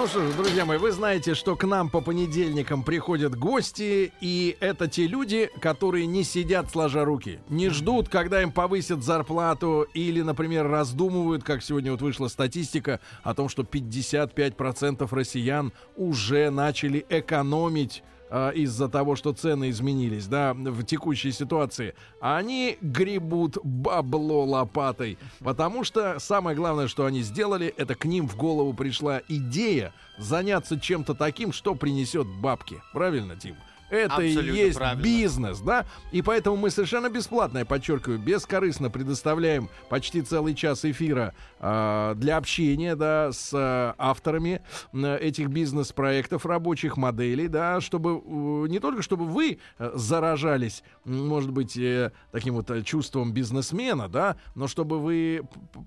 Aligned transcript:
Ну 0.00 0.06
что 0.06 0.26
ж, 0.26 0.32
друзья 0.32 0.64
мои, 0.64 0.78
вы 0.78 0.92
знаете, 0.92 1.34
что 1.34 1.56
к 1.56 1.66
нам 1.66 1.90
по 1.90 2.00
понедельникам 2.00 2.84
приходят 2.84 3.34
гости, 3.34 4.14
и 4.22 4.56
это 4.58 4.88
те 4.88 5.06
люди, 5.06 5.50
которые 5.60 6.06
не 6.06 6.24
сидят 6.24 6.70
сложа 6.70 7.04
руки, 7.04 7.38
не 7.50 7.68
ждут, 7.68 8.08
когда 8.08 8.40
им 8.40 8.50
повысят 8.50 9.04
зарплату, 9.04 9.86
или, 9.92 10.22
например, 10.22 10.66
раздумывают, 10.66 11.44
как 11.44 11.62
сегодня 11.62 11.90
вот 11.92 12.00
вышла 12.00 12.28
статистика 12.28 12.98
о 13.22 13.34
том, 13.34 13.50
что 13.50 13.62
55% 13.62 15.06
россиян 15.14 15.70
уже 15.96 16.48
начали 16.48 17.04
экономить 17.10 18.02
а, 18.30 18.50
из-за 18.50 18.88
того, 18.88 19.16
что 19.16 19.32
цены 19.32 19.70
изменились, 19.70 20.26
да, 20.26 20.54
в 20.54 20.84
текущей 20.84 21.32
ситуации, 21.32 21.94
они 22.20 22.78
гребут 22.80 23.58
бабло 23.62 24.44
лопатой. 24.44 25.18
Потому 25.40 25.84
что 25.84 26.18
самое 26.18 26.56
главное, 26.56 26.88
что 26.88 27.06
они 27.06 27.22
сделали, 27.22 27.74
это 27.76 27.94
к 27.94 28.04
ним 28.04 28.28
в 28.28 28.36
голову 28.36 28.72
пришла 28.72 29.20
идея 29.28 29.92
заняться 30.18 30.78
чем-то 30.78 31.14
таким, 31.14 31.52
что 31.52 31.74
принесет 31.74 32.26
бабки. 32.26 32.80
Правильно, 32.92 33.36
Тим? 33.36 33.56
Это 33.90 34.22
и 34.22 34.30
Абсолютно 34.30 34.56
есть 34.56 34.78
правильно. 34.78 35.02
бизнес, 35.02 35.60
да? 35.60 35.84
И 36.12 36.22
поэтому 36.22 36.56
мы 36.56 36.70
совершенно 36.70 37.10
бесплатно, 37.10 37.58
я 37.58 37.64
подчеркиваю, 37.64 38.18
бескорыстно 38.18 38.88
предоставляем 38.90 39.68
почти 39.88 40.22
целый 40.22 40.54
час 40.54 40.84
эфира 40.84 41.34
э, 41.58 42.14
для 42.16 42.36
общения, 42.36 42.94
да, 42.94 43.32
с 43.32 43.50
э, 43.52 43.94
авторами 43.98 44.62
э, 44.92 45.18
этих 45.18 45.48
бизнес-проектов, 45.48 46.46
рабочих 46.46 46.96
моделей, 46.96 47.48
да, 47.48 47.80
чтобы 47.80 48.22
э, 48.24 48.68
не 48.68 48.78
только 48.78 49.02
чтобы 49.02 49.26
вы 49.26 49.58
э, 49.78 49.90
заражались, 49.94 50.82
может 51.04 51.50
быть, 51.50 51.76
э, 51.76 52.12
таким 52.30 52.54
вот 52.54 52.70
э, 52.70 52.82
чувством 52.82 53.32
бизнесмена, 53.32 54.08
да, 54.08 54.36
но 54.54 54.68
чтобы 54.68 55.00
вы 55.00 55.42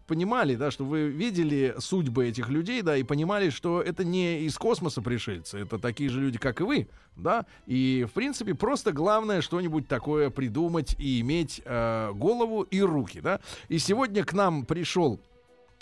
понимали, 0.08 0.56
да, 0.56 0.72
что 0.72 0.84
вы 0.84 1.08
видели 1.10 1.76
судьбы 1.80 2.28
этих 2.28 2.50
людей, 2.50 2.82
да, 2.82 2.98
и 2.98 3.04
понимали, 3.04 3.50
что 3.50 3.82
это 3.82 4.04
не 4.04 4.42
из 4.42 4.58
космоса 4.58 5.02
пришельцы, 5.02 5.60
это 5.60 5.78
такие 5.80 6.10
же 6.10 6.20
люди, 6.20 6.38
как 6.38 6.62
и 6.62 6.64
вы, 6.64 6.88
да, 7.16 7.46
и, 7.66 7.93
в 8.02 8.14
принципе, 8.14 8.56
просто 8.56 8.92
главное 8.92 9.42
что-нибудь 9.42 9.88
такое 9.88 10.30
придумать 10.30 10.96
и 10.98 11.22
иметь 11.22 11.62
э, 11.64 12.12
голову 12.14 12.64
и 12.64 12.82
руки, 12.82 13.22
да. 13.22 13.40
И 13.70 13.78
сегодня 13.78 14.24
к 14.24 14.34
нам 14.34 14.66
пришел 14.66 15.20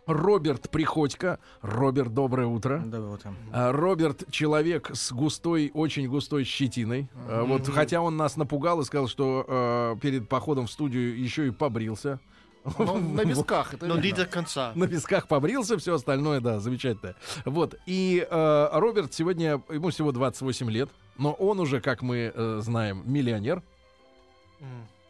Роберт 0.06 0.70
Приходько. 0.70 1.40
Роберт, 1.62 2.14
доброе 2.14 2.48
утро. 2.48 2.80
Доброе 2.80 3.14
утро. 3.14 3.34
А, 3.52 3.72
Роберт 3.72 4.30
человек 4.32 4.92
с 4.94 5.12
густой, 5.12 5.72
очень 5.74 6.08
густой 6.08 6.44
щетиной. 6.44 7.08
А, 7.28 7.44
Вот, 7.44 7.68
хотя 7.68 8.02
он 8.02 8.18
нас 8.18 8.36
напугал 8.36 8.82
и 8.82 8.84
сказал, 8.84 9.08
что 9.08 9.46
э, 9.48 9.96
перед 10.02 10.28
походом 10.28 10.68
в 10.68 10.72
студию 10.72 11.18
еще 11.18 11.48
и 11.48 11.52
побрился. 11.52 12.20
Ну, 12.78 12.98
на 13.16 13.22
висках. 13.22 13.74
Это 13.74 13.86
Но 13.86 13.98
не 13.98 14.12
до 14.12 14.26
конца. 14.26 14.72
На 14.76 14.88
песках 14.88 15.28
побрился, 15.28 15.78
все 15.78 15.96
остальное, 15.96 16.40
да, 16.40 16.60
замечательно. 16.60 17.16
Вот. 17.46 17.76
И 17.86 18.26
э, 18.30 18.70
Роберт 18.74 19.14
сегодня, 19.14 19.62
ему 19.70 19.90
всего 19.90 20.12
28 20.12 20.70
лет, 20.70 20.90
но 21.18 21.34
он 21.34 21.60
уже, 21.60 21.82
как 21.82 22.02
мы 22.02 22.32
э, 22.34 22.60
знаем, 22.62 23.04
миллионер. 23.06 23.62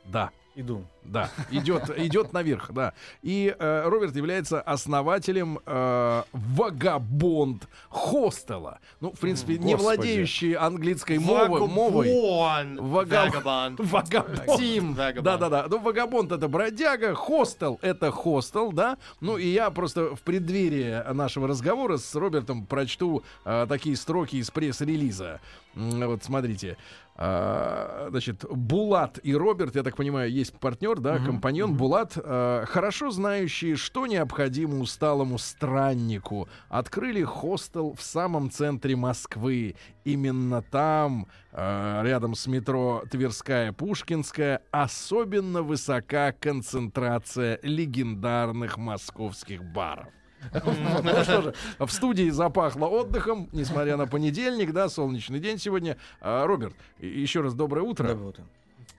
Да. 0.05 0.31
Иду. 0.55 0.83
Да, 1.03 1.29
идет, 1.49 1.89
идет 1.97 2.31
наверх, 2.31 2.71
да. 2.73 2.93
И 3.21 3.55
э, 3.57 3.83
Роберт 3.87 4.15
является 4.15 4.61
основателем 4.61 5.59
э, 5.65 6.23
Вагабонд 6.31 7.67
хостела. 7.89 8.79
Ну, 8.99 9.11
в 9.11 9.19
принципе, 9.19 9.57
не 9.57 9.73
Господи. 9.73 9.81
владеющий 9.97 10.53
английской 10.53 11.17
мовой. 11.17 11.67
мовой. 11.67 12.07
Вагабон. 12.07 12.77
Вага- 12.79 13.25
Вагабон. 13.25 13.75
Вагабонд. 13.77 14.57
Тим. 14.57 14.93
Вагабонд. 14.93 15.23
Да-да-да. 15.23 15.65
Ну, 15.69 15.79
вагабонд 15.79 16.31
это 16.31 16.47
бродяга, 16.47 17.15
хостел 17.15 17.79
это 17.81 18.11
хостел, 18.11 18.71
да. 18.71 18.97
Ну, 19.19 19.37
и 19.37 19.47
я 19.47 19.69
просто 19.71 20.15
в 20.15 20.21
преддверии 20.21 21.11
нашего 21.13 21.47
разговора 21.47 21.97
с 21.97 22.13
Робертом 22.15 22.65
прочту 22.65 23.23
э, 23.43 23.65
такие 23.67 23.95
строки 23.95 24.35
из 24.37 24.51
пресс-релиза. 24.51 25.39
Вот, 25.73 26.23
смотрите. 26.23 26.77
А, 27.15 28.07
значит, 28.09 28.45
Булат 28.49 29.19
и 29.21 29.35
Роберт, 29.35 29.75
я 29.75 29.83
так 29.83 29.95
понимаю, 29.95 30.31
есть 30.31 30.53
партнер, 30.57 30.90
да, 30.99 31.19
компаньон 31.19 31.75
Булат, 31.75 32.13
э, 32.15 32.65
хорошо 32.67 33.11
знающие, 33.11 33.75
что 33.75 34.07
необходимо 34.07 34.79
усталому 34.79 35.37
страннику, 35.37 36.47
открыли 36.69 37.23
хостел 37.23 37.93
в 37.93 38.01
самом 38.01 38.51
центре 38.51 38.95
Москвы. 38.95 39.75
Именно 40.03 40.61
там, 40.61 41.27
э, 41.51 42.01
рядом 42.03 42.35
с 42.35 42.47
метро 42.47 43.03
Тверская, 43.09 43.71
Пушкинская, 43.71 44.61
особенно 44.71 45.61
высока 45.61 46.31
концентрация 46.31 47.59
легендарных 47.63 48.77
московских 48.77 49.63
баров. 49.63 50.07
Вот, 50.53 51.03
ну 51.03 51.23
что 51.23 51.41
же, 51.41 51.53
в 51.79 51.89
студии 51.89 52.29
запахло 52.29 52.87
отдыхом, 52.87 53.49
несмотря 53.51 53.97
на 53.97 54.07
понедельник, 54.07 54.73
да, 54.73 54.89
солнечный 54.89 55.39
день 55.39 55.59
сегодня. 55.59 55.97
А, 56.19 56.45
Роберт, 56.47 56.75
еще 56.99 57.41
раз 57.41 57.53
доброе 57.53 57.81
утро. 57.81 58.07
Доброе 58.07 58.29
утро. 58.29 58.45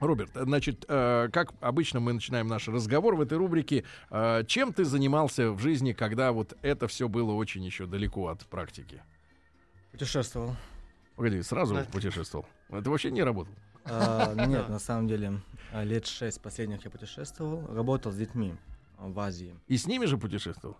Роберт, 0.02 0.30
значит, 0.34 0.84
э, 0.88 1.28
как 1.32 1.52
обычно 1.60 2.00
мы 2.00 2.12
начинаем 2.12 2.48
наш 2.48 2.66
разговор 2.68 3.14
в 3.14 3.20
этой 3.20 3.38
рубрике. 3.38 3.84
Э, 4.10 4.42
Чем 4.46 4.72
ты 4.72 4.84
занимался 4.84 5.52
в 5.52 5.60
жизни, 5.60 5.92
когда 5.92 6.32
вот 6.32 6.56
это 6.62 6.88
все 6.88 7.08
было 7.08 7.32
очень 7.32 7.62
еще 7.64 7.86
далеко 7.86 8.26
от 8.28 8.44
практики? 8.46 9.00
Путешествовал. 9.92 10.56
Погоди, 11.14 11.40
сразу 11.42 11.74
Да. 11.74 11.84
путешествовал. 11.84 12.46
Это 12.70 12.90
вообще 12.90 13.10
не 13.12 13.22
работал. 13.22 13.54
А, 13.84 14.34
Нет, 14.46 14.68
на 14.68 14.78
самом 14.80 15.06
деле, 15.06 15.40
а, 15.72 15.84
лет 15.84 16.06
шесть 16.06 16.40
последних 16.40 16.84
я 16.84 16.90
путешествовал. 16.90 17.72
Работал 17.74 18.10
с 18.10 18.16
детьми 18.16 18.54
в 18.98 19.19
Азии. 19.20 19.54
И 19.69 19.76
с 19.76 19.86
ними 19.86 20.06
же 20.06 20.19
путешествовал. 20.19 20.76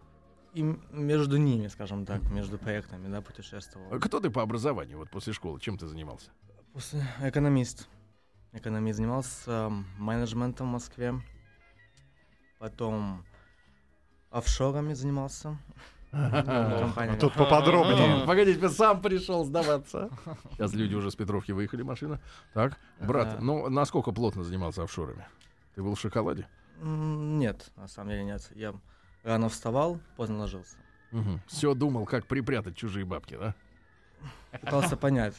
И 0.55 0.63
между 0.91 1.37
ними, 1.37 1.69
скажем 1.69 2.05
так, 2.07 2.23
между 2.31 2.59
проектами, 2.59 3.09
да, 3.09 3.21
путешествовал. 3.23 3.87
А 3.93 3.99
Кто 4.01 4.19
ты 4.21 4.31
по 4.31 4.43
образованию, 4.43 4.99
вот 4.99 5.11
после 5.11 5.33
школы, 5.33 5.61
чем 5.61 5.79
ты 5.79 5.87
занимался? 5.87 6.31
После- 6.73 7.03
Экономист. 7.21 7.89
Экономист. 8.53 8.97
Занимался 8.99 9.51
м, 9.51 9.87
менеджментом 9.99 10.69
в 10.69 10.73
Москве. 10.73 11.15
Потом 12.59 13.25
офшорами 14.31 14.95
занимался. 14.95 15.59
Компания. 16.11 17.17
Тут 17.17 17.33
поподробнее. 17.35 18.27
Погоди, 18.27 18.55
ты 18.55 18.69
сам 18.69 19.01
пришел 19.01 19.45
сдаваться. 19.45 20.11
Сейчас 20.53 20.75
люди 20.75 20.95
уже 20.95 21.11
с 21.11 21.17
Петровки 21.17 21.53
выехали, 21.53 21.83
машина. 21.83 22.21
Так, 22.53 22.79
брат, 23.01 23.41
ну 23.41 23.71
насколько 23.71 24.13
плотно 24.13 24.45
занимался 24.45 24.83
офшорами? 24.83 25.27
Ты 25.75 25.83
был 25.83 25.95
в 25.95 26.01
шоколаде? 26.01 26.47
Нет, 26.83 27.71
на 27.77 27.89
самом 27.89 28.11
деле 28.11 28.25
нет. 28.25 28.51
Я 28.55 28.75
рано 29.23 29.49
вставал, 29.49 30.01
поздно 30.17 30.39
ложился. 30.39 30.77
Все 31.47 31.75
думал, 31.75 32.05
как 32.05 32.27
припрятать 32.27 32.77
чужие 32.77 33.07
бабки, 33.07 33.37
да? 33.39 33.55
Пытался 34.61 34.97
понять, 34.97 35.35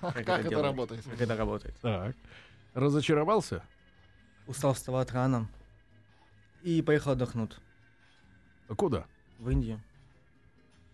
как, 0.00 0.24
Как 0.24 0.44
это 0.46 0.62
работает? 0.62 1.04
Как 1.04 1.20
это 1.20 1.36
работает. 1.36 1.76
Так. 1.80 2.16
Разочаровался? 2.74 3.62
Устал 4.46 4.72
вставать 4.74 5.12
рано. 5.12 5.48
И 6.62 6.82
поехал 6.82 7.12
отдохнуть 7.12 7.56
Куда? 8.76 9.06
в 9.38 9.48
Индию. 9.50 9.80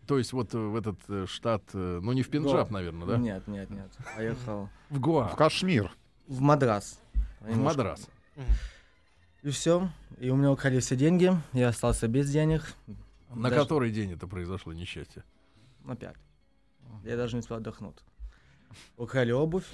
То 0.07 0.19
есть 0.19 0.33
вот 0.33 0.55
э, 0.55 0.59
в 0.59 0.77
этот 0.77 0.99
э, 1.09 1.27
штат, 1.29 1.63
э, 1.75 2.01
ну 2.03 2.13
не 2.13 2.23
в 2.23 2.31
Пенджаб, 2.31 2.69
Гоа. 2.69 2.73
наверное, 2.73 3.07
да? 3.09 3.17
Нет, 3.19 3.47
нет, 3.49 3.69
нет. 3.71 3.91
Поехал 4.15 4.69
В 4.91 5.01
Гоа, 5.01 5.29
В 5.29 5.37
Кашмир. 5.37 5.91
в 6.29 6.41
Мадрас. 6.41 7.01
в. 7.41 7.57
Мадрас. 7.57 8.09
И 9.43 9.51
все. 9.51 9.89
И 10.19 10.31
у 10.31 10.37
меня 10.37 10.53
украли 10.53 10.79
все 10.79 10.97
деньги. 10.97 11.33
Я 11.53 11.69
остался 11.69 12.07
без 12.09 12.31
денег. 12.31 12.63
На 13.31 13.49
Даже- 13.51 13.63
который 13.63 13.91
день 13.91 14.13
это 14.13 14.27
произошло 14.29 14.73
несчастье? 14.73 15.25
Опять. 15.87 16.17
Я 17.05 17.17
даже 17.17 17.35
не 17.37 17.41
успел 17.41 17.57
отдохнуть. 17.59 17.97
Украли 18.97 19.33
обувь. 19.33 19.67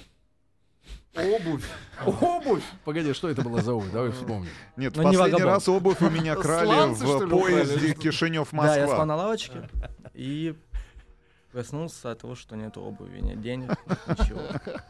Обувь. 1.15 1.63
Обувь! 2.05 2.63
Погоди, 2.83 3.13
что 3.13 3.29
это 3.29 3.41
было 3.43 3.61
за 3.61 3.73
обувь? 3.73 3.91
Давай 3.91 4.11
вспомним. 4.11 4.49
Нет, 4.75 4.95
Ну, 4.95 5.03
не 5.03 5.07
последний 5.09 5.31
вагабон. 5.33 5.53
раз 5.53 5.69
обувь 5.69 6.01
у 6.01 6.09
меня 6.09 6.35
крали 6.35 6.65
Сланцы, 6.67 7.05
в 7.05 7.23
ли, 7.23 7.29
поезде 7.29 7.61
украли? 7.75 7.79
Да, 7.79 7.87
я 7.87 7.93
спал 7.93 8.01
Кишинев-Москва. 8.03 9.05
на 9.05 9.15
лавочке. 9.15 9.69
И 10.13 10.55
Проснулся 11.53 12.09
от 12.11 12.19
того, 12.19 12.33
что 12.33 12.55
нет 12.55 12.77
обуви, 12.77 13.19
нет 13.19 13.39
денег, 13.39 13.69
ничего. 14.07 14.41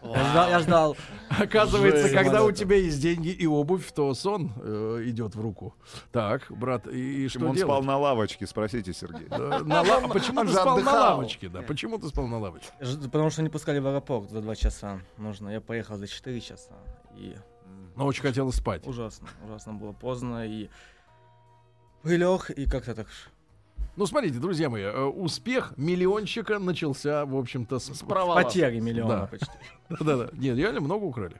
Я 0.01 0.29
ждал, 0.31 0.49
я 0.49 0.59
ждал. 0.59 0.97
Оказывается, 1.29 2.03
Жесть. 2.03 2.13
когда 2.15 2.43
у 2.45 2.51
тебя 2.53 2.77
есть 2.77 3.01
деньги 3.01 3.27
и 3.27 3.45
обувь, 3.45 3.91
то 3.91 4.13
сон 4.13 4.51
э, 4.61 5.01
идет 5.07 5.35
в 5.35 5.41
руку. 5.41 5.75
Так, 6.13 6.43
брат, 6.49 6.87
и, 6.87 7.25
и 7.25 7.27
что 7.27 7.39
он 7.47 7.57
спал 7.57 7.67
делать? 7.81 7.85
на 7.85 7.97
лавочке, 7.97 8.47
спросите, 8.47 8.93
Сергей. 8.93 9.27
Э, 9.29 9.59
на 9.65 9.81
ла- 9.81 10.07
Почему 10.07 10.39
Он 10.39 10.47
ты 10.47 10.53
спал 10.53 10.65
на 10.67 10.73
отдыхал. 10.75 11.01
лавочке? 11.17 11.49
Да, 11.49 11.61
почему 11.63 11.97
ты 11.99 12.07
спал 12.07 12.27
на 12.27 12.39
лавочке? 12.39 12.71
Потому 12.79 13.29
что 13.29 13.41
не 13.43 13.49
пускали 13.49 13.79
в 13.79 13.87
аэропорт 13.87 14.29
за 14.31 14.39
два 14.41 14.55
часа. 14.55 15.01
Нужно. 15.17 15.49
Я 15.49 15.59
поехал 15.59 15.97
за 15.97 16.07
4 16.07 16.39
часа. 16.39 16.71
И 17.17 17.35
Но 17.97 18.05
очень 18.05 18.21
хотелось 18.21 18.55
спать. 18.55 18.87
ужасно, 18.87 19.27
ужасно 19.45 19.73
было 19.73 19.91
поздно. 19.91 20.47
И 20.47 20.69
прилег, 22.03 22.49
и 22.51 22.65
как-то 22.69 22.95
так 22.95 23.07
Ну, 23.95 24.05
смотрите, 24.07 24.39
друзья 24.39 24.69
мои, 24.69 24.81
э, 24.83 25.03
успех 25.03 25.73
миллионщика 25.77 26.57
начался, 26.57 27.25
в 27.25 27.35
общем-то, 27.35 27.77
с... 27.79 27.93
С 27.93 27.99
провала. 27.99 28.41
потери 28.41 28.79
миллиона 28.79 29.17
Да. 29.21 29.27
почти. 29.27 29.51
Да-да. 30.03 30.29
Нет, 30.33 30.57
реально 30.57 30.81
много 30.81 31.03
украли. 31.03 31.39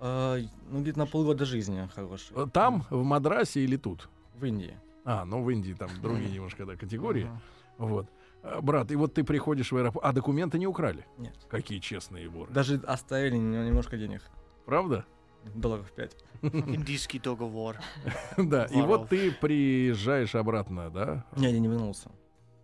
А, 0.00 0.36
ну, 0.68 0.82
где-то 0.82 0.98
на 0.98 1.06
полгода 1.06 1.44
жизни 1.44 1.88
хороший. 1.94 2.32
Э, 2.34 2.46
Там, 2.52 2.84
в 2.90 3.04
Мадрасе 3.04 3.60
или 3.60 3.76
тут? 3.76 4.08
В 4.34 4.44
Индии. 4.44 4.74
А, 5.04 5.24
ну 5.24 5.42
в 5.44 5.50
Индии 5.50 5.72
там 5.72 5.88
другие 6.02 6.28
немножко 6.30 6.66
да, 6.66 6.74
категории. 6.74 7.30
Вот. 7.78 8.06
Э, 8.42 8.60
Брат, 8.60 8.90
и 8.90 8.96
вот 8.96 9.14
ты 9.14 9.22
приходишь 9.22 9.70
в 9.70 9.76
аэропорт, 9.76 10.04
а 10.04 10.12
документы 10.12 10.58
не 10.58 10.66
украли? 10.66 11.06
Нет. 11.18 11.36
Какие 11.48 11.78
честные 11.78 12.28
воры. 12.28 12.52
Даже 12.52 12.80
оставили 12.84 13.36
нем- 13.36 13.64
немножко 13.66 13.96
денег. 13.96 14.22
Правда? 14.64 15.06
Долларов 15.54 15.90
5. 15.92 16.16
Индийский 16.42 17.18
договор. 17.18 17.76
Да. 18.36 18.64
И 18.66 18.80
вот 18.80 19.08
ты 19.08 19.32
приезжаешь 19.32 20.34
обратно, 20.34 20.90
да? 20.90 21.24
Не, 21.36 21.50
я 21.50 21.58
не 21.58 21.68
вернулся. 21.68 22.10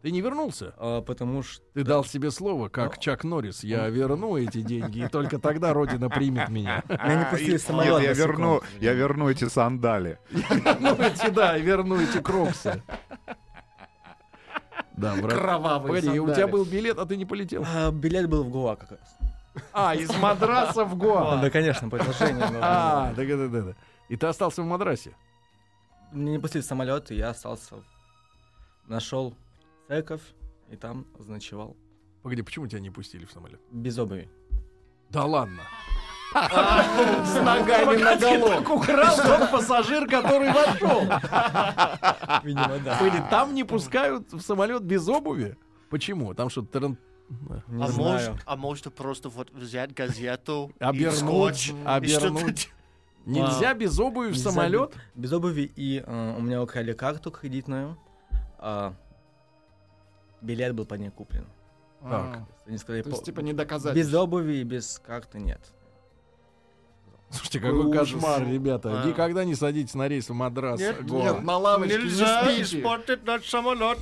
Ты 0.03 0.11
не 0.11 0.21
вернулся? 0.21 0.75
А, 0.79 1.01
потому 1.01 1.45
что... 1.45 1.65
Ты 1.75 1.85
дал 1.85 2.05
себе 2.05 2.33
слово, 2.33 2.69
как 2.69 2.97
Ну. 2.97 3.01
Чак 3.01 3.23
Норрис. 3.23 3.63
Я 3.63 3.89
верну 3.89 4.37
эти 4.37 4.61
деньги, 4.61 5.05
и 5.05 5.09
только 5.09 5.39
тогда 5.39 5.73
Родина 5.73 6.11
примет 6.11 6.49
меня. 6.49 6.83
Меня 6.89 7.15
не 7.15 7.25
А, 7.25 7.31
пустили 7.31 7.57
в 7.57 7.63
самолет 7.63 8.01
Нет, 8.01 8.03
я 8.03 8.13
верну, 8.15 8.61
я 8.81 8.93
верну 8.95 9.31
эти 9.31 9.49
сандали. 9.49 10.19
Верну 10.31 10.95
эти, 10.97 11.31
да, 11.31 11.57
верну 11.57 12.01
эти 12.01 12.21
кроксы. 12.21 12.83
Да, 14.97 15.15
брат. 15.17 15.39
Кровавые 15.39 16.03
Погоди, 16.03 16.19
у 16.21 16.35
тебя 16.35 16.49
был 16.49 16.65
билет, 16.65 16.99
а 16.99 17.07
ты 17.07 17.17
не 17.17 17.25
полетел? 17.25 17.65
А, 17.67 17.93
билет 17.93 18.29
был 18.29 18.43
в 18.43 18.51
Гоа 18.51 18.75
как 18.75 18.93
раз. 18.93 19.17
А, 19.73 19.95
из 19.95 20.15
Мадраса 20.17 20.85
в 20.85 20.97
Гоа. 20.97 21.41
Да, 21.41 21.51
конечно, 21.51 21.89
предложение. 21.89 22.47
А, 22.61 23.13
да, 23.15 23.25
да, 23.25 23.49
да, 23.49 23.61
да. 23.63 23.75
И 24.09 24.17
ты 24.17 24.27
остался 24.27 24.63
в 24.63 24.67
Мадрасе? 24.67 25.15
Мне 26.13 26.33
не 26.33 26.39
пустили 26.39 26.63
в 26.63 26.67
самолет, 26.67 27.11
и 27.11 27.17
я 27.17 27.31
остался. 27.31 27.77
Нашел 28.87 29.35
церковь, 29.89 30.23
и 30.71 30.77
там 30.77 31.07
заночевал. 31.19 31.77
Погоди, 32.23 32.43
почему 32.43 32.67
тебя 32.67 32.81
не 32.81 32.91
пустили 32.91 33.25
в 33.25 33.33
самолет? 33.33 33.61
Без 33.71 33.99
обуви. 33.99 34.29
Да 35.11 35.25
ладно. 35.25 35.63
С 36.33 37.35
ногами 37.43 37.97
на 37.97 38.17
Так 38.17 38.71
украл 38.71 39.17
тот 39.17 39.51
пассажир, 39.51 40.07
который 40.09 40.51
вошел. 40.53 41.03
Видимо, 42.43 42.79
да. 42.79 42.99
Или 43.07 43.23
там 43.29 43.55
не 43.55 43.65
пускают 43.65 44.33
в 44.33 44.41
самолет 44.41 44.83
без 44.83 45.07
обуви? 45.09 45.59
Почему? 45.91 46.33
Там 46.33 46.49
что, 46.49 46.63
Не 47.69 47.83
а, 47.85 47.89
знаю. 47.89 48.13
может, 48.13 48.43
а 48.47 48.57
может 48.57 48.95
просто 48.95 49.29
вот 49.29 49.51
взять 49.53 49.95
газету 49.95 50.73
и 50.79 50.85
обернуть, 50.85 51.19
скотч, 51.19 51.71
и 51.71 51.85
обернуть? 51.85 52.59
что-то- 52.61 52.77
Нельзя 53.25 53.75
без 53.75 53.99
обуви 54.01 54.33
в 54.33 54.37
самолет? 54.37 54.95
Без 55.15 55.33
обуви, 55.33 55.71
и 55.77 56.03
э, 56.05 56.35
у 56.37 56.41
меня 56.43 56.63
украли 56.63 56.93
карту 56.93 57.31
кредитную. 57.31 57.97
а 58.59 58.95
билет 60.41 60.75
был 60.75 60.87
по 60.87 60.95
ней 60.95 61.11
куплен. 61.11 61.47
А, 62.03 62.45
Они 62.67 62.79
сказали, 62.79 63.03
То 63.03 63.11
есть, 63.11 63.25
типа, 63.25 63.41
не 63.41 63.53
доказать. 63.53 63.95
без 63.95 64.13
обуви 64.13 64.55
и 64.55 64.65
без 64.65 64.99
карты 64.99 65.39
нет. 65.39 65.61
Слушайте, 67.31 67.61
Какой 67.61 67.77
какой 67.85 67.91
ужас. 67.99 68.13
кошмар, 68.13 68.47
ребята. 68.47 69.03
А. 69.03 69.07
Никогда 69.07 69.45
не 69.45 69.55
садитесь 69.55 69.95
на 69.95 70.07
рейс 70.09 70.29
в 70.29 70.35
Мадрас. 70.35 70.79
Нет, 70.81 71.07
Гоа. 71.07 71.23
Нет, 71.23 71.43
на 71.43 71.57
лавочке 71.57 71.97
Нельзя 71.99 72.43
не 72.53 72.65
спите. 72.65 72.81
испортить 72.81 73.25
наш 73.25 73.49
самолет. 73.49 73.99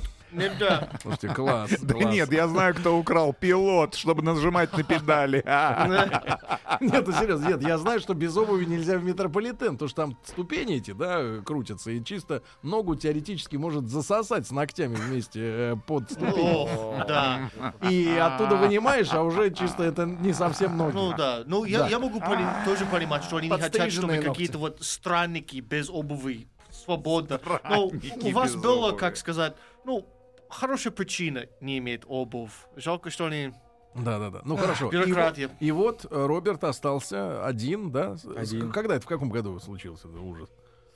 Слушайте, 1.01 1.29
класс. 1.29 1.71
Да 1.81 1.93
класс. 1.93 2.13
нет, 2.13 2.31
я 2.31 2.47
знаю, 2.47 2.73
кто 2.75 2.97
украл 2.97 3.33
пилот, 3.33 3.95
чтобы 3.95 4.21
нажимать 4.21 4.75
на 4.75 4.83
педали. 4.83 5.43
Нет, 6.79 7.05
ну 7.05 7.13
серьезно, 7.13 7.47
нет, 7.47 7.61
я 7.61 7.77
знаю, 7.77 7.99
что 7.99 8.13
без 8.13 8.35
обуви 8.35 8.65
нельзя 8.65 8.97
в 8.97 9.03
метрополитен, 9.03 9.73
потому 9.73 9.89
что 9.89 10.01
там 10.03 10.17
ступени 10.23 10.77
эти, 10.77 10.91
да, 10.91 11.41
крутятся, 11.45 11.91
и 11.91 12.03
чисто 12.03 12.41
ногу 12.63 12.95
теоретически 12.95 13.55
может 13.55 13.87
засосать 13.87 14.47
с 14.47 14.51
ногтями 14.51 14.95
вместе 14.95 15.41
э, 15.43 15.75
под 15.85 16.11
ступень. 16.11 16.67
Да. 17.07 17.49
И 17.87 18.17
оттуда 18.17 18.55
вынимаешь, 18.55 19.09
а 19.11 19.21
уже 19.21 19.51
чисто 19.51 19.83
это 19.83 20.05
не 20.05 20.33
совсем 20.33 20.77
ноги. 20.77 20.95
Ну 20.95 21.13
да. 21.15 21.43
Ну 21.45 21.65
я, 21.65 21.87
я 21.87 21.99
могу 21.99 22.19
тоже 22.65 22.85
понимать, 22.85 23.23
что 23.23 23.37
они 23.37 23.49
не 23.49 23.57
хотят, 23.57 23.91
чтобы 23.91 24.17
какие-то 24.17 24.57
вот 24.57 24.77
странники 24.81 25.59
без 25.59 25.89
обуви 25.89 26.47
свободно. 26.71 27.39
Ну, 27.69 27.89
Странники 27.89 28.27
у 28.27 28.31
вас 28.31 28.55
было, 28.55 28.91
как 28.93 29.17
сказать, 29.17 29.55
ну, 29.85 30.07
хорошая 30.51 30.91
причина 30.93 31.45
не 31.59 31.77
иметь 31.79 32.01
обувь. 32.07 32.51
Жалко, 32.75 33.09
что 33.09 33.25
они... 33.25 33.53
Да, 33.95 34.19
да, 34.19 34.29
да. 34.29 34.41
Ну 34.45 34.55
хорошо. 34.55 34.87
И 34.87 34.91
бюрократия. 34.91 35.49
И 35.59 35.71
вот 35.71 36.05
э, 36.09 36.25
Роберт 36.25 36.63
остался 36.63 37.45
один, 37.45 37.91
да? 37.91 38.15
Один. 38.37 38.71
Когда 38.71 38.95
это, 38.95 39.05
в 39.05 39.09
каком 39.09 39.29
году 39.29 39.59
случился 39.59 40.07
этот 40.07 40.21
ужас? 40.21 40.49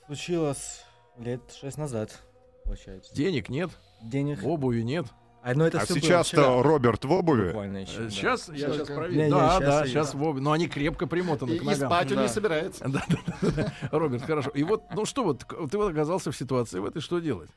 Случилось 0.05 0.83
лет 1.17 1.41
шесть 1.59 1.77
назад, 1.77 2.21
получается. 2.63 3.13
Денег 3.13 3.49
нет, 3.49 3.69
Денег. 4.01 4.43
обуви 4.43 4.81
нет. 4.81 5.07
А, 5.43 5.53
ну, 5.53 5.63
это 5.65 5.79
А 5.79 5.85
сейчас-то 5.85 6.63
Роберт 6.63 7.05
в 7.05 7.11
обуви. 7.11 7.49
еще. 7.81 7.99
Э, 7.99 8.03
да. 8.05 8.09
Сейчас, 8.09 8.49
я 8.49 8.55
сейчас 8.69 8.77
Только- 8.77 8.95
проверю. 8.95 9.17
Не, 9.19 9.23
не, 9.25 9.29
Да, 9.29 9.49
щас 9.51 9.59
да, 9.59 9.85
и- 9.85 9.87
сейчас 9.89 10.13
в 10.15 10.23
обуви. 10.23 10.41
Но 10.41 10.51
они 10.53 10.67
крепко 10.67 11.05
примотаны 11.05 11.51
И, 11.51 11.59
к 11.59 11.61
и 11.61 11.65
ногам. 11.65 11.89
спать 11.89 12.09
он 12.11 12.17
Да. 12.17 12.23
не 12.23 12.29
собирается. 12.29 12.85
Да, 12.87 13.03
да, 13.09 13.17
да, 13.41 13.51
да. 13.51 13.73
Роберт, 13.91 14.23
хорошо. 14.23 14.49
И 14.51 14.63
вот, 14.63 14.83
ну 14.95 15.05
что 15.05 15.23
вот, 15.23 15.45
ты 15.69 15.77
вот 15.77 15.91
оказался 15.91 16.31
в 16.31 16.37
ситуации 16.37 16.79
в 16.79 16.85
этой, 16.85 17.01
что 17.01 17.19
делать? 17.19 17.49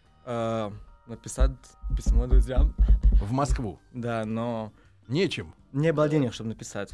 Написать 1.09 1.53
письмо 1.97 2.27
друзьям. 2.27 2.75
В 3.23 3.33
Москву. 3.33 3.79
Да, 3.93 4.25
но 4.27 4.73
Нечем. 5.09 5.55
не 5.73 5.91
было 5.93 6.07
денег, 6.09 6.35
чтобы 6.35 6.51
написать. 6.51 6.91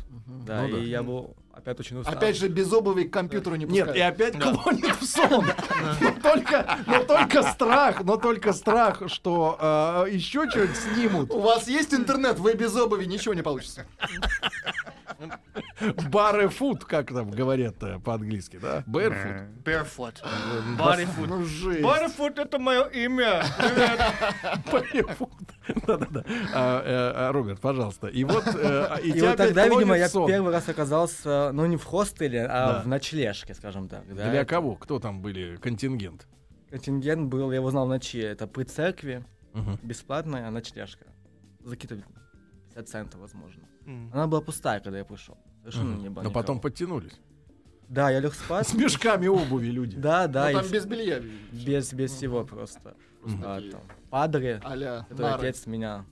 Да, 0.47 0.63
Ну 0.63 0.77
да. 0.77 0.79
и 0.79 0.87
я 0.89 1.03
был 1.03 1.35
опять 1.53 1.81
очень 1.81 1.99
устал. 1.99 2.15
Опять 2.15 2.37
же, 2.37 2.49
без 2.49 2.73
обуви 2.73 3.05
к 3.05 3.13
компьютеру 3.13 3.57
не 3.57 3.65
Нет, 3.65 3.87
пускают. 3.87 3.97
и 3.97 4.01
опять 4.01 4.39
клонит 4.41 4.97
в 5.01 5.05
сон. 5.05 5.45
Но 6.01 6.11
только, 6.23 6.79
но 6.87 7.03
только 7.05 7.43
страх, 7.43 8.05
но 8.05 8.17
только 8.17 8.53
страх, 8.53 9.03
что 9.09 9.59
э, 10.07 10.11
еще 10.13 10.49
что-нибудь 10.49 10.77
снимут. 10.77 11.31
У 11.33 11.41
вас 11.41 11.67
есть 11.69 11.93
интернет, 11.93 12.39
вы 12.39 12.55
без 12.55 12.75
обуви, 12.77 13.05
ничего 13.07 13.35
не 13.35 13.43
получится. 13.43 13.85
Барефут, 16.11 16.85
как 16.85 17.09
там 17.09 17.31
говорят 17.31 17.83
э, 17.83 17.99
по-английски, 18.01 18.59
да? 18.59 18.85
Barefoot. 18.87 19.63
Barefoot. 19.65 20.23
Bodyfoot. 20.79 21.27
Ну. 21.27 21.43
Bodyfoot— 21.81 22.41
это 22.43 22.59
мое 22.59 22.85
имя. 22.89 23.45
Barefoot. 24.71 25.29
Да-да-да. 25.87 26.25
А, 26.55 26.83
э, 26.83 27.13
а, 27.15 27.33
Роберт, 27.33 27.61
пожалуйста. 27.61 28.09
И 28.09 28.25
вот, 28.25 28.45
э, 28.47 29.01
и 29.03 29.11
И 29.11 29.21
вот 29.21 29.37
тогда, 29.37 29.69
видимо, 29.69 29.97
я 29.97 30.09
первый 30.09 30.53
раз 30.53 30.69
оказался, 30.69 31.51
ну, 31.53 31.67
не 31.67 31.77
в 31.77 31.85
хостеле, 31.85 32.47
а 32.47 32.83
в 32.83 32.87
ночлежке, 32.87 33.55
скажем 33.55 33.89
так. 33.89 34.07
Для 34.07 34.45
кого? 34.45 34.77
Кто 34.77 34.99
там 34.99 35.23
были? 35.23 35.57
Контингент? 35.57 36.27
Контингент 36.71 37.29
был, 37.29 37.51
я 37.51 37.59
его 37.59 37.71
знал 37.71 37.87
в 37.87 37.89
ночи. 37.89 38.19
Это 38.19 38.47
при 38.47 38.65
церкви, 38.65 39.25
бесплатная 39.83 40.51
ночлежка. 40.51 41.07
За 41.61 41.77
какие-то 41.77 42.05
50 42.75 42.89
центов, 42.89 43.21
возможно. 43.21 43.63
Она 44.13 44.27
была 44.27 44.41
пустая, 44.41 44.81
когда 44.81 44.99
я 44.99 45.05
пришел. 45.05 45.37
Совершенно 45.65 45.95
не 45.97 46.09
было 46.11 46.23
Но 46.23 46.31
потом 46.31 46.61
подтянулись. 46.61 47.19
Да, 47.89 48.11
я 48.11 48.21
лег 48.21 48.35
спать. 48.35 48.69
С 48.69 48.75
мешками 48.75 49.27
обуви 49.27 49.69
люди. 49.69 49.97
Да, 49.97 50.27
да, 50.27 50.45
Ну, 50.45 50.51
и 50.51 50.63
там 50.63 50.71
без 50.71 50.87
белья. 50.87 51.21
без, 51.53 51.93
без 51.93 52.13
всего 52.13 52.45
просто. 52.45 52.95
А, 53.43 53.61
там, 53.71 53.81
падре, 54.11 54.61
А-ля 54.63 55.07
который 55.09 55.23
нары. 55.31 55.49
отец 55.49 55.67
меня 55.67 56.05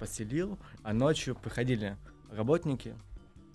поселил, 0.00 0.58
а 0.82 0.92
ночью 0.92 1.36
приходили 1.36 1.96
работники 2.32 2.96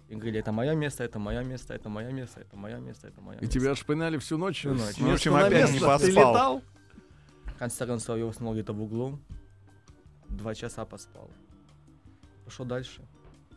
и 0.07 0.13
говорили, 0.15 0.39
это 0.39 0.51
мое 0.53 0.75
место, 0.75 1.03
это 1.03 1.19
мое 1.19 1.43
место, 1.43 1.73
это 1.73 1.89
мое 1.89 2.11
место, 2.11 2.39
это 2.41 2.55
мое 2.55 2.77
место, 2.77 3.07
это 3.07 3.19
мое 3.21 3.37
И 3.39 3.41
место. 3.41 3.59
тебя 3.59 3.75
шпынали 3.75 4.17
всю 4.17 4.37
ночь. 4.37 4.59
Всю 4.59 4.73
ночь. 4.73 4.95
С 4.95 4.97
В 4.99 5.09
общем, 5.11 5.35
опять 5.35 5.67
не 5.71 5.79
место. 5.79 5.97
Ты 5.99 6.13
поспал. 6.13 6.33
летал? 6.33 6.61
В 7.47 7.55
конце 7.57 7.85
концов, 7.85 8.17
я 8.17 8.25
уснул 8.25 8.53
где-то 8.53 8.71
в 8.73 8.81
углу, 8.81 9.19
два 10.29 10.53
часа 10.55 10.85
поспал. 10.85 11.29
Пошел 12.45 12.65
дальше. 12.65 13.01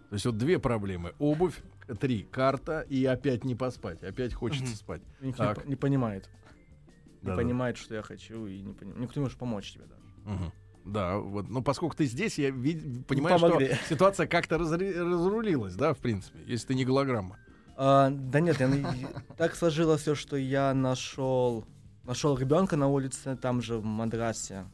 То 0.08 0.14
есть 0.14 0.24
вот 0.26 0.38
две 0.38 0.58
проблемы. 0.58 1.12
Обувь, 1.18 1.60
три, 2.00 2.22
карта 2.22 2.80
и 2.80 3.04
опять 3.04 3.44
не 3.44 3.54
поспать. 3.54 4.02
Опять 4.02 4.32
хочется 4.34 4.64
Мгм. 4.68 4.74
спать. 4.74 5.02
Никто 5.20 5.44
Так. 5.44 5.58
не, 5.58 5.62
по- 5.64 5.68
не 5.70 5.76
понимает. 5.76 6.30
Не 7.22 7.26
Да-да. 7.26 7.36
понимает, 7.36 7.76
что 7.76 7.94
я 7.94 8.02
хочу, 8.02 8.46
и 8.46 8.60
не 8.62 8.72
поним- 8.72 8.98
никто 9.00 9.20
не 9.20 9.24
может 9.24 9.38
помочь 9.38 9.72
тебе 9.72 9.84
даже. 9.84 10.02
Мгм. 10.24 10.52
Да, 10.86 11.18
вот, 11.18 11.48
ну 11.50 11.62
поскольку 11.62 11.96
ты 11.96 12.06
здесь, 12.06 12.38
я 12.38 12.50
вид- 12.50 13.06
понимаю, 13.06 13.38
что 13.38 13.48
помогли. 13.48 13.74
ситуация 13.88 14.26
как-то 14.26 14.56
разри- 14.56 14.96
разрулилась, 14.98 15.74
да, 15.74 15.92
в 15.92 15.98
принципе, 15.98 16.38
если 16.46 16.68
ты 16.68 16.74
не 16.74 16.84
голограмма. 16.86 17.36
А, 17.76 18.10
да 18.10 18.40
нет, 18.40 18.58
я, 18.60 18.70
так 19.36 19.54
сложилось 19.54 20.00
все, 20.02 20.14
что 20.14 20.36
я 20.36 20.72
нашел 20.74 21.66
нашел 22.04 22.38
ребенка 22.38 22.76
на 22.76 22.88
улице, 22.88 23.36
там 23.36 23.60
же 23.60 23.76
в 23.76 23.84
Мадрасе. 23.84 24.64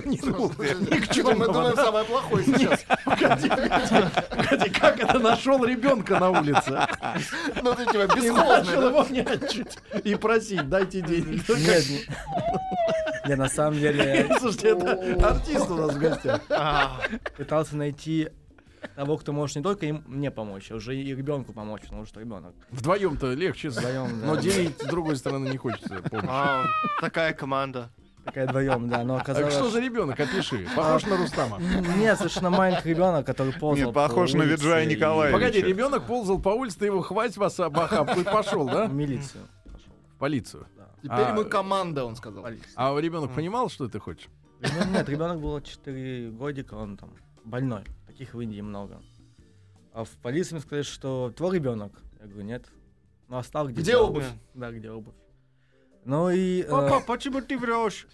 Не 0.04 0.16
глупый. 0.18 0.74
Ни 0.80 0.98
к 1.00 1.08
чему. 1.12 1.32
мы 1.34 1.46
думаем 1.46 1.76
самое 1.76 2.04
плохое 2.04 2.44
сейчас. 2.46 2.84
Погоди, 3.04 4.70
как 4.70 5.00
это 5.00 5.18
нашел 5.18 5.64
ребенка 5.64 6.18
на 6.18 6.30
улице? 6.30 6.86
Ну 7.62 7.74
ты 7.74 7.86
типа 7.86 8.02
И 8.02 8.06
начал 8.06 8.16
бесхозный, 8.16 8.86
его 8.86 9.06
нянчить 9.10 9.78
и 10.04 10.14
просить, 10.14 10.68
дайте 10.68 11.00
денег. 11.00 11.48
Нет, 11.48 11.84
не- 11.88 13.28
не, 13.28 13.36
на 13.36 13.48
самом 13.48 13.78
деле 13.78 14.28
Слушайте, 14.40 14.68
это 14.70 15.28
артист 15.28 15.70
у 15.70 15.76
нас 15.76 15.94
в 15.94 15.98
гостях. 15.98 16.40
А, 16.50 16.98
пытался 17.36 17.76
найти 17.76 18.28
того, 18.96 19.16
кто 19.16 19.32
может 19.32 19.56
не 19.56 19.62
только 19.62 19.86
им, 19.86 20.04
мне 20.06 20.30
помочь, 20.30 20.70
а 20.70 20.74
уже 20.74 20.94
и 20.94 21.14
ребенку 21.14 21.54
помочь, 21.54 21.80
потому 21.82 22.04
что 22.04 22.20
ребенок. 22.20 22.54
Вдвоем-то 22.70 23.32
легче, 23.32 23.70
Вдвоем, 23.70 24.20
да. 24.20 24.26
но 24.26 24.36
делить 24.36 24.78
с 24.78 24.84
другой 24.84 25.16
стороны 25.16 25.48
не 25.48 25.56
хочется. 25.56 26.02
помнишь. 26.10 26.28
а, 26.30 26.66
такая 27.00 27.32
команда. 27.32 27.90
Такая 28.24 28.46
вдвоем, 28.46 28.88
да, 28.88 29.04
но 29.04 29.16
А 29.16 29.20
оказалось... 29.20 29.52
что 29.54 29.68
за 29.70 29.80
ребенок? 29.80 30.18
Опиши. 30.18 30.66
Похож 30.76 31.04
на 31.04 31.16
Рустама. 31.16 31.60
Нет, 31.98 32.16
совершенно 32.16 32.50
маленький 32.50 32.88
ребенок, 32.90 33.26
который 33.26 33.52
ползал 33.52 33.86
Нет, 33.86 33.94
похож 33.94 34.32
по 34.32 34.38
на 34.38 34.42
Виджая 34.44 34.86
Николаевича. 34.86 35.38
Погоди, 35.38 35.60
ребенок 35.60 36.06
ползал 36.06 36.40
по 36.40 36.48
улице, 36.50 36.78
ты 36.78 36.86
его 36.86 37.02
хватит 37.02 37.36
вас 37.36 37.60
об 37.60 37.78
и 37.78 38.24
пошел, 38.24 38.66
да? 38.66 38.86
В 38.86 38.94
милицию. 38.94 39.44
В 40.14 40.18
полицию. 40.18 40.66
Теперь 41.02 41.18
А- 41.18 41.34
мы 41.34 41.44
команда, 41.44 42.04
он 42.06 42.16
сказал. 42.16 42.46
А 42.76 42.98
ребенок 42.98 43.34
понимал, 43.34 43.68
что 43.68 43.88
ты 43.88 43.98
хочешь? 43.98 44.28
Нет, 44.60 45.08
ребенок 45.08 45.40
было 45.40 45.60
4 45.60 46.30
годика, 46.30 46.74
он 46.74 46.96
там 46.96 47.10
больной. 47.44 47.84
Таких 48.06 48.32
в 48.32 48.40
Индии 48.40 48.62
много. 48.62 49.02
А 49.92 50.04
в 50.04 50.10
полиции 50.22 50.54
мне 50.54 50.62
сказали, 50.62 50.82
что 50.82 51.32
твой 51.36 51.56
ребенок. 51.56 51.92
Я 52.20 52.26
говорю, 52.26 52.46
нет. 52.46 52.66
Ну, 53.28 53.36
остал 53.36 53.68
где 53.68 53.82
Где 53.82 53.96
обувь? 53.96 54.24
Да, 54.54 54.70
где 54.70 54.90
обувь. 54.90 55.14
Ну 56.04 56.30
и 56.30 56.62
э, 56.62 56.68
Папа, 56.70 57.00
почему 57.06 57.40
ты 57.40 57.58
врешь? 57.58 58.06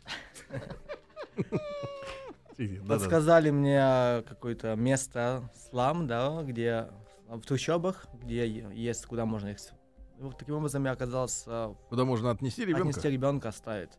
Подсказали 2.87 3.51
мне 3.51 3.79
э, 3.81 4.23
какое-то 4.23 4.75
место, 4.77 5.51
слам, 5.71 6.07
да, 6.07 6.43
где 6.43 6.89
в 7.29 7.41
трущобах, 7.41 8.07
где 8.23 8.47
есть, 8.47 9.07
куда 9.07 9.25
можно 9.25 9.49
их... 9.49 9.59
вот 10.19 10.37
таким 10.39 10.57
образом 10.57 10.85
я 10.85 10.93
оказался 10.93 11.75
Куда 11.89 12.05
можно 12.05 12.31
отнести 12.31 12.65
ребенка? 12.65 12.89
отнести 12.89 13.09
ребенка, 13.11 13.49
оставить. 13.49 13.91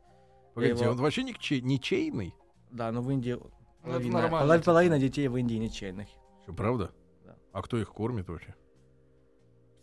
Погодите, 0.54 0.84
его- 0.84 0.94
он 0.94 0.98
вообще 1.02 1.24
ничей- 1.24 1.62
ничейный? 1.62 2.36
Да, 2.70 2.92
но 2.92 3.02
в 3.02 3.10
Индии 3.10 3.34
это 3.34 3.50
половина, 3.84 4.14
нормально, 4.14 4.38
половина- 4.40 4.58
типа. 4.58 4.66
половина 4.72 5.00
детей 5.00 5.28
в 5.28 5.38
Индии 5.38 5.56
ничейных. 5.56 6.08
Что, 6.44 6.54
правда? 6.54 6.92
Да. 7.26 7.36
А 7.54 7.62
кто 7.62 7.78
их 7.78 7.90
кормит 7.92 8.28
вообще? 8.30 8.54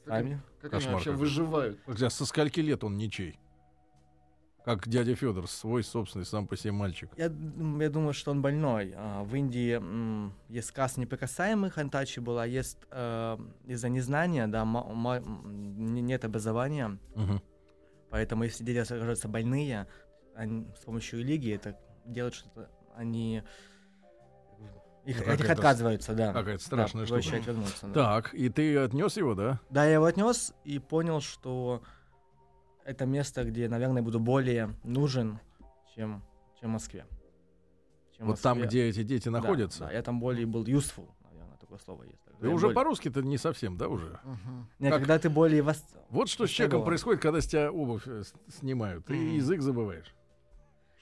Сами. 0.07 0.41
Как 0.61 0.73
они 0.73 0.81
Кошмар 0.81 0.95
вообще 0.95 1.11
выживают? 1.13 1.81
Хотя 1.85 2.11
Со 2.11 2.25
скольки 2.27 2.61
лет 2.61 2.85
он 2.85 2.97
ничей? 2.97 3.39
Как 4.69 4.87
дядя 4.87 5.15
Федор, 5.15 5.49
свой 5.49 5.83
собственный 5.83 6.27
сам 6.27 6.47
по 6.47 6.55
себе 6.55 6.73
мальчик. 6.73 7.09
Я, 7.17 7.33
я 7.81 7.89
думаю, 7.89 8.13
что 8.13 8.33
он 8.33 8.43
больной. 8.43 8.93
А, 8.95 9.25
в 9.25 9.35
Индии 9.35 9.81
есть 10.53 10.69
сказ 10.69 10.99
неприкасаемых, 10.99 11.79
антачи 11.79 12.21
была, 12.21 12.45
есть 12.45 12.77
э, 12.91 13.39
из-за 13.65 13.89
незнания, 13.89 14.47
да, 14.47 14.67
нет 14.67 16.23
образования, 16.27 16.99
Мгм. 17.15 17.41
поэтому 18.11 18.45
если 18.45 18.63
дети 18.63 18.81
окажутся 18.81 19.27
больные, 19.27 19.87
они 20.35 20.67
с 20.79 20.85
помощью 20.85 21.21
религии 21.21 21.55
это 21.55 21.81
делают 22.05 22.35
что-то, 22.35 22.69
они 22.95 23.43
их, 25.07 25.27
от 25.27 25.41
них 25.41 25.49
отказываются, 25.49 26.13
да. 26.13 26.35
какая-то 26.35 26.63
страшная 26.63 27.07
да, 27.07 27.23
штука. 27.23 27.39
вернуться, 27.39 27.87
да. 27.87 27.95
Так, 27.95 28.35
и 28.35 28.51
ты 28.51 28.77
отнес 28.77 29.17
его, 29.17 29.35
да? 29.35 29.61
Да, 29.71 29.87
я 29.87 29.95
его 29.95 30.05
отнес 30.05 30.53
и 30.65 30.79
понял, 30.79 31.23
что 31.23 31.83
это 32.89 33.05
место, 33.05 33.45
где, 33.45 33.69
наверное, 33.69 34.03
буду 34.03 34.19
более 34.19 34.75
нужен, 34.83 35.39
чем, 35.95 36.23
чем 36.59 36.71
в 36.71 36.73
Москве. 36.73 37.05
Чем 38.17 38.27
в 38.27 38.31
Вот 38.31 38.41
там, 38.41 38.59
Москве. 38.61 38.69
где 38.69 38.89
эти 38.89 39.03
дети 39.07 39.27
Да, 39.29 39.33
находятся. 39.33 39.81
Да, 39.81 39.93
я 39.93 40.03
там 40.03 40.19
более 40.21 40.47
был 40.47 40.65
useful, 40.65 41.09
наверное, 41.31 41.59
такое 41.59 41.79
слово 41.79 42.05
есть. 42.05 42.23
Ты 42.41 42.47
Я 42.47 42.53
уже 42.55 42.67
более- 42.67 42.75
по-русски-то 42.75 43.21
не 43.23 43.37
совсем, 43.37 43.77
да, 43.77 43.89
уже? 43.89 44.19
Не, 44.79 44.89
как- 44.91 45.01
когда 45.01 45.19
ты 45.19 45.29
более 45.29 45.61
вос... 45.63 45.85
Вот 46.09 46.29
что 46.31 46.47
с 46.47 46.51
человеком 46.51 46.85
происходит, 46.85 47.21
когда 47.21 47.41
с 47.43 47.47
тебя 47.47 47.71
обувь 47.71 48.05
э, 48.07 48.23
снимают. 48.49 49.05
Ты 49.05 49.15
Мгм. 49.15 49.35
язык 49.37 49.61
забываешь. 49.61 50.15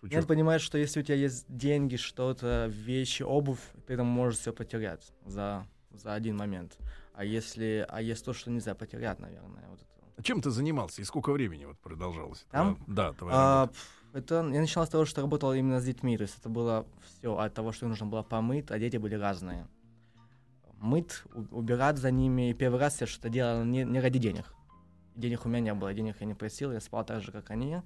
Шучу. 0.01 0.15
Нет, 0.15 0.27
понимаешь, 0.27 0.63
что 0.63 0.79
если 0.79 1.01
у 1.01 1.03
тебя 1.05 1.15
есть 1.17 1.45
деньги, 1.49 1.97
что-то, 1.97 2.67
вещи, 2.69 3.23
обувь, 3.23 3.61
ты 3.87 3.97
там 3.97 4.07
можешь 4.07 4.41
все 4.41 4.53
потерять 4.53 5.13
за, 5.25 5.67
за 5.93 6.15
один 6.15 6.37
момент. 6.37 6.77
А 7.15 7.25
если, 7.25 7.87
а 7.89 8.03
есть 8.03 8.25
то, 8.25 8.33
что 8.33 8.51
нельзя 8.51 8.75
потерять, 8.75 9.21
наверное. 9.21 9.65
Вот 9.69 9.81
это. 9.81 9.96
Чем 10.23 10.41
ты 10.41 10.51
занимался 10.51 11.03
и 11.03 11.05
сколько 11.05 11.33
времени 11.33 11.65
вот 11.67 11.79
продолжалось? 11.79 12.47
Там? 12.51 12.79
Да, 12.87 13.13
твоя 13.13 13.37
А, 13.37 13.61
работа. 13.63 13.79
это 14.15 14.35
я 14.37 14.61
начинал 14.61 14.87
с 14.87 14.91
того, 14.91 15.05
что 15.05 15.21
работал 15.21 15.53
именно 15.53 15.81
с 15.81 15.85
детьми, 15.85 16.17
то 16.17 16.23
есть 16.23 16.39
это 16.39 16.49
было 16.49 16.87
все 17.05 17.37
от 17.37 17.53
того, 17.55 17.73
что 17.73 17.87
нужно 17.87 18.07
было 18.07 18.23
помыть, 18.23 18.71
а 18.71 18.79
дети 18.79 18.97
были 18.97 19.15
разные. 19.15 19.67
Мыть, 20.79 21.23
убирать 21.51 21.99
за 21.99 22.11
ними. 22.11 22.51
И 22.51 22.55
первый 22.55 22.79
раз 22.79 23.01
я 23.01 23.07
что-то 23.07 23.29
делал 23.31 23.65
не, 23.65 23.85
не 23.85 23.99
ради 24.01 24.19
денег. 24.19 24.53
Денег 25.15 25.47
у 25.47 25.49
меня 25.49 25.61
не 25.61 25.75
было, 25.75 25.95
денег 25.95 26.17
я 26.21 26.27
не 26.27 26.35
просил, 26.35 26.73
я 26.73 26.81
спал 26.81 27.05
так 27.05 27.23
же, 27.23 27.33
как 27.33 27.51
они. 27.51 27.79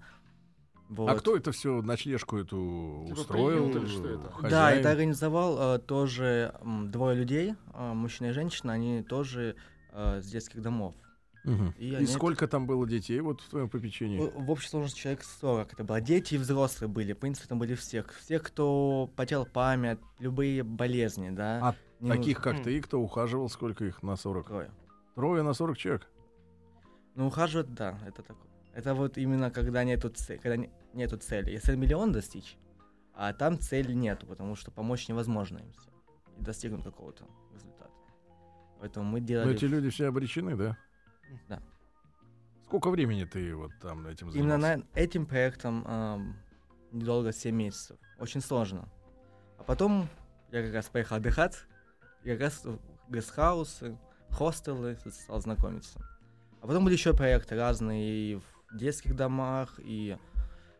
Вот. 0.88 1.08
А 1.08 1.14
кто 1.14 1.36
это 1.36 1.52
все 1.52 1.82
ночлежку 1.82 2.36
эту 2.38 3.04
Типа 3.06 3.20
устроил? 3.20 3.68
приют 3.70 3.76
или 3.76 3.86
что 3.86 4.08
это? 4.08 4.48
Да, 4.48 4.72
это 4.72 4.90
организовал 4.90 5.76
э, 5.76 5.78
тоже 5.78 6.52
м, 6.62 6.90
двое 6.90 7.14
людей, 7.16 7.54
э, 7.74 7.92
мужчина 7.92 8.28
и 8.28 8.32
женщина, 8.32 8.72
они 8.72 9.04
тоже 9.04 9.54
э, 9.92 10.20
с 10.20 10.26
детских 10.26 10.60
домов. 10.62 10.94
Мгм. 11.44 11.74
И 11.78 11.88
И, 11.90 11.94
они- 11.94 12.06
сколько 12.06 12.46
там 12.48 12.66
было 12.66 12.86
детей 12.86 13.20
вот 13.20 13.40
в 13.40 13.48
твоем 13.48 13.68
попечении? 13.70 14.18
В, 14.18 14.44
в 14.44 14.50
общей 14.50 14.68
сложности 14.68 14.98
человек 15.00 15.22
40 15.24 15.72
это 15.72 15.84
было. 15.84 16.00
Дети 16.00 16.34
и 16.34 16.38
взрослые 16.38 16.88
были. 16.88 17.12
В 17.14 17.18
принципе, 17.18 17.48
там 17.48 17.58
были 17.58 17.74
всех. 17.74 18.12
Все, 18.14 18.38
кто 18.38 19.10
потерял 19.16 19.46
память, 19.46 19.98
любые 20.18 20.62
болезни, 20.62 21.30
да. 21.30 21.60
А 21.62 21.74
Не 22.00 22.10
Таких, 22.10 22.38
нужно. 22.44 22.52
как 22.54 22.62
ты, 22.64 22.80
кто 22.82 23.00
ухаживал, 23.00 23.48
сколько 23.48 23.84
их 23.84 24.02
на 24.02 24.16
40? 24.16 24.46
Трое. 24.48 24.70
Трое 25.14 25.42
на 25.42 25.52
40 25.54 25.76
человек? 25.78 26.08
Ну, 27.14 27.26
ухаживать, 27.26 27.72
да, 27.74 27.98
это 28.06 28.22
такое. 28.22 28.46
Это 28.72 28.94
вот 28.94 29.18
именно 29.18 29.50
когда 29.50 29.82
нету, 29.84 30.08
цели, 30.10 30.38
когда 30.38 30.56
не- 30.56 30.70
нету 30.94 31.16
цели. 31.16 31.50
Если 31.50 31.74
миллион 31.74 32.12
достичь, 32.12 32.56
а 33.14 33.32
там 33.32 33.58
цели 33.58 33.92
нету, 33.92 34.26
потому 34.26 34.54
что 34.54 34.70
помочь 34.70 35.08
невозможно 35.08 35.58
им 35.58 35.72
всем. 35.72 35.92
И 36.38 36.42
достигнуть 36.42 36.84
какого-то 36.84 37.24
результата. 37.52 37.90
Поэтому 38.80 39.04
мы 39.10 39.20
Но 39.20 39.26
делали... 39.26 39.54
эти 39.54 39.64
люди 39.64 39.90
все 39.90 40.06
обречены, 40.06 40.56
да? 40.56 40.78
Да. 41.48 41.62
Сколько 42.64 42.90
времени 42.90 43.24
ты 43.24 43.54
вот 43.56 43.72
там 43.80 44.06
этим 44.06 44.28
Именно 44.30 44.60
занимался? 44.60 44.76
на 44.94 44.98
этим 44.98 45.26
проектом 45.26 45.84
ам, 45.86 46.36
недолго, 46.92 47.32
7 47.32 47.54
месяцев. 47.54 47.96
Очень 48.18 48.40
сложно. 48.40 48.88
А 49.58 49.62
потом 49.64 50.08
я 50.52 50.62
как 50.64 50.74
раз 50.74 50.86
поехал 50.86 51.16
отдыхать, 51.16 51.56
и 52.22 52.30
как 52.30 52.40
раз 52.40 52.64
в 52.64 52.78
гестхаусы, 53.12 53.98
хостелы 54.30 54.96
стал 55.10 55.40
знакомиться. 55.40 55.98
А 56.60 56.66
потом 56.66 56.84
были 56.84 56.94
еще 56.94 57.14
проекты 57.14 57.56
разные, 57.56 58.32
и 58.32 58.34
в 58.36 58.76
детских 58.76 59.16
домах, 59.16 59.80
и, 59.80 60.16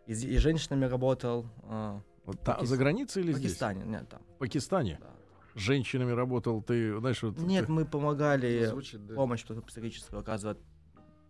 и, 0.07 0.13
и 0.13 0.15
с 0.15 0.41
женщинами 0.41 0.85
работал. 0.85 1.47
а, 1.65 2.01
Вот 2.25 2.41
та- 2.43 2.59
Пакис- 2.59 2.67
за 2.67 2.77
границей 2.77 3.23
или 3.23 3.33
в 3.33 3.37
здесь? 3.39 3.53
Пакистане, 3.53 3.85
нет, 3.85 4.09
там. 4.09 4.21
В 4.37 4.39
Пакистане? 4.39 4.99
да. 5.01 5.11
С 5.55 5.59
женщинами 5.61 6.13
работал, 6.13 6.63
ты, 6.63 6.97
знаешь, 6.99 7.23
вот... 7.23 7.39
Нет, 7.39 7.67
ты- 7.67 7.73
мы 7.73 7.85
помогали 7.85 8.67
Звучит, 8.67 9.05
да. 9.07 9.15
помощь 9.15 9.45
психическую 9.45 10.21
оказывать 10.21 10.59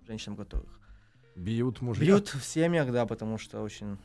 женщинам, 0.07 0.37
которых 0.37 0.79
Бьют 1.37 1.81
мужья. 1.81 2.05
бьют 2.05 2.29
в 2.29 2.43
семьях, 2.45 2.93
да, 2.93 3.07
потому 3.07 3.39
что 3.39 3.63
очень 3.63 3.97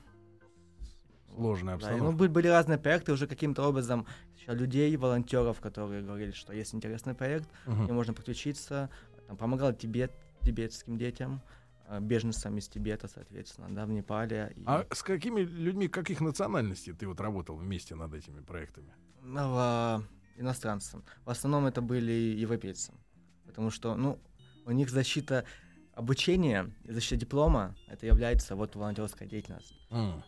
Сложная 1.33 1.73
Да, 1.77 1.87
и, 1.87 1.91
обстановка. 1.91 2.11
ну, 2.11 2.17
были, 2.17 2.29
были 2.29 2.47
разные 2.47 2.77
проекты, 2.77 3.11
уже 3.11 3.27
каким-то 3.27 3.67
образом 3.67 4.05
еще 4.37 4.53
людей, 4.53 4.95
волонтеров, 4.95 5.59
которые 5.59 6.01
говорили, 6.01 6.31
что 6.31 6.53
есть 6.53 6.73
интересный 6.73 7.13
проект, 7.13 7.49
Мгм. 7.65 7.83
где 7.83 7.93
можно 7.93 8.13
подключиться. 8.13 8.89
Там, 9.27 9.35
помогал 9.35 9.73
Тибет, 9.73 10.11
тибетским 10.43 10.97
детям, 10.97 11.41
э, 11.89 11.99
беженцам 11.99 12.57
из 12.57 12.69
Тибета, 12.69 13.09
соответственно, 13.09 13.67
да, 13.75 13.85
в 13.85 13.89
Непале. 13.89 14.53
И, 14.55 14.63
А 14.65 14.85
с 14.93 15.03
какими 15.03 15.41
людьми, 15.41 15.89
каких 15.89 16.21
национальностей 16.21 16.93
ты 16.93 17.05
вот 17.05 17.19
работал 17.19 17.57
вместе 17.57 17.95
над 17.95 18.13
этими 18.13 18.39
проектами? 18.39 18.93
В- 19.25 20.03
иностранцам. 20.37 21.03
В 21.25 21.29
основном 21.29 21.65
это 21.65 21.81
были 21.81 22.11
европейцы, 22.11 22.93
потому 23.45 23.71
что, 23.71 23.95
ну, 23.95 24.19
у 24.65 24.71
них 24.71 24.89
защита 24.89 25.45
обучения, 25.93 26.71
защита 26.83 27.17
диплома, 27.21 27.75
это 27.87 28.05
является 28.05 28.55
вот 28.55 28.75
волонтерская 28.75 29.27
деятельность. 29.27 29.73
М. 29.91 30.23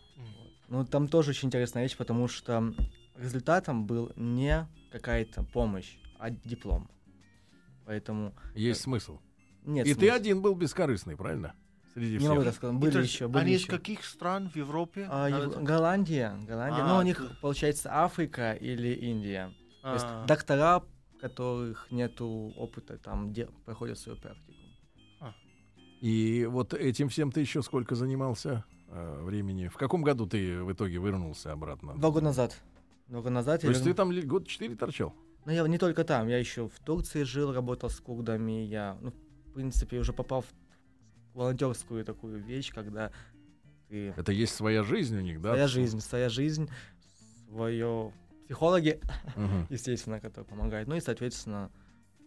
Ну, 0.68 0.84
там 0.84 1.08
тоже 1.08 1.30
очень 1.30 1.48
интересная 1.48 1.82
вещь, 1.82 1.96
потому 1.96 2.28
что 2.28 2.74
результатом 3.16 3.86
был 3.86 4.12
не 4.16 4.66
какая-то 4.90 5.42
помощь, 5.42 5.96
а 6.18 6.30
диплом. 6.30 6.90
Поэтому 7.84 8.34
Есть 8.54 8.82
смысл. 8.82 9.18
нет 9.64 9.86
И 9.86 9.94
ты 9.94 10.00
смысла. 10.00 10.14
один 10.16 10.42
был 10.42 10.54
бесkorыстный, 10.54 11.16
правильно? 11.16 11.54
Среди 11.94 12.12
Не 12.12 12.18
всех. 12.18 12.30
могу 12.30 12.42
так 12.44 12.54
сказать. 12.54 12.76
Были 12.76 12.96
есть 12.98 13.12
еще, 13.12 13.28
были 13.28 13.42
Они 13.44 13.52
из 13.54 13.60
еще. 13.60 13.70
каких 13.72 14.04
стран 14.04 14.50
в 14.50 14.56
Европе? 14.56 15.06
А, 15.10 15.28
Ев- 15.28 15.62
Голландия, 15.62 16.36
Голландия. 16.46 16.84
ну, 16.84 16.96
А, 16.96 16.98
у 16.98 17.02
них, 17.02 17.16
то- 17.18 17.36
получается, 17.40 17.90
Африка 17.92 18.52
или 18.52 18.88
Индия. 18.94 19.52
То 19.82 19.92
есть 19.94 20.06
А, 20.08 20.26
доктора, 20.26 20.82
которых 21.20 21.90
нету 21.90 22.52
опыта, 22.56 22.98
там 22.98 23.32
де- 23.32 23.48
проходят 23.64 23.98
свою 23.98 24.18
практику. 24.18 24.52
И 26.00 26.46
вот 26.48 26.74
этим 26.74 27.08
всем 27.08 27.32
ты 27.32 27.40
еще 27.40 27.62
сколько 27.62 27.94
занимался? 27.94 28.64
э, 28.90 29.20
времени. 29.22 29.68
В 29.68 29.76
каком 29.76 30.02
году 30.02 30.26
ты 30.26 30.62
в 30.62 30.72
итоге 30.72 30.94
вернулся 30.98 31.52
обратно? 31.52 31.92
Два 31.98 32.10
года 32.10 32.24
назад. 32.24 32.58
Два 33.08 33.18
года 33.20 33.30
назад. 33.34 33.60
То 33.60 33.66
я 33.66 33.72
есть 33.72 33.82
ты 33.84 33.90
верну- 33.90 33.96
там 33.96 34.12
ли- 34.12 34.22
год 34.22 34.46
четыре 34.48 34.76
торчал? 34.76 35.12
Ну, 35.44 35.52
я 35.52 35.66
не 35.68 35.76
только 35.76 36.04
там, 36.04 36.26
я 36.28 36.38
еще 36.38 36.68
в 36.70 36.78
Турции 36.80 37.24
жил, 37.24 37.52
работал 37.52 37.90
с 37.90 38.00
курдами. 38.00 38.62
Я, 38.64 38.96
ну, 39.02 39.10
в 39.10 39.52
принципе, 39.52 39.98
уже 39.98 40.14
попал 40.14 40.40
в 40.40 40.46
волонтерскую 41.38 42.04
такую 42.04 42.42
вещь, 42.42 42.72
когда 42.74 43.10
ты... 43.88 44.12
Это 44.16 44.32
есть 44.32 44.54
своя 44.54 44.82
жизнь 44.82 45.16
у 45.16 45.20
них, 45.20 45.40
да? 45.40 45.50
Своя 45.50 45.68
жизнь, 45.68 46.00
своя 46.00 46.28
жизнь, 46.28 46.68
свое... 47.48 48.12
Психологи, 48.46 49.00
Мгм. 49.36 49.66
естественно, 49.70 50.20
которые 50.20 50.46
помогают. 50.48 50.88
Ну 50.88 50.96
и, 50.96 51.00
соответственно, 51.00 51.70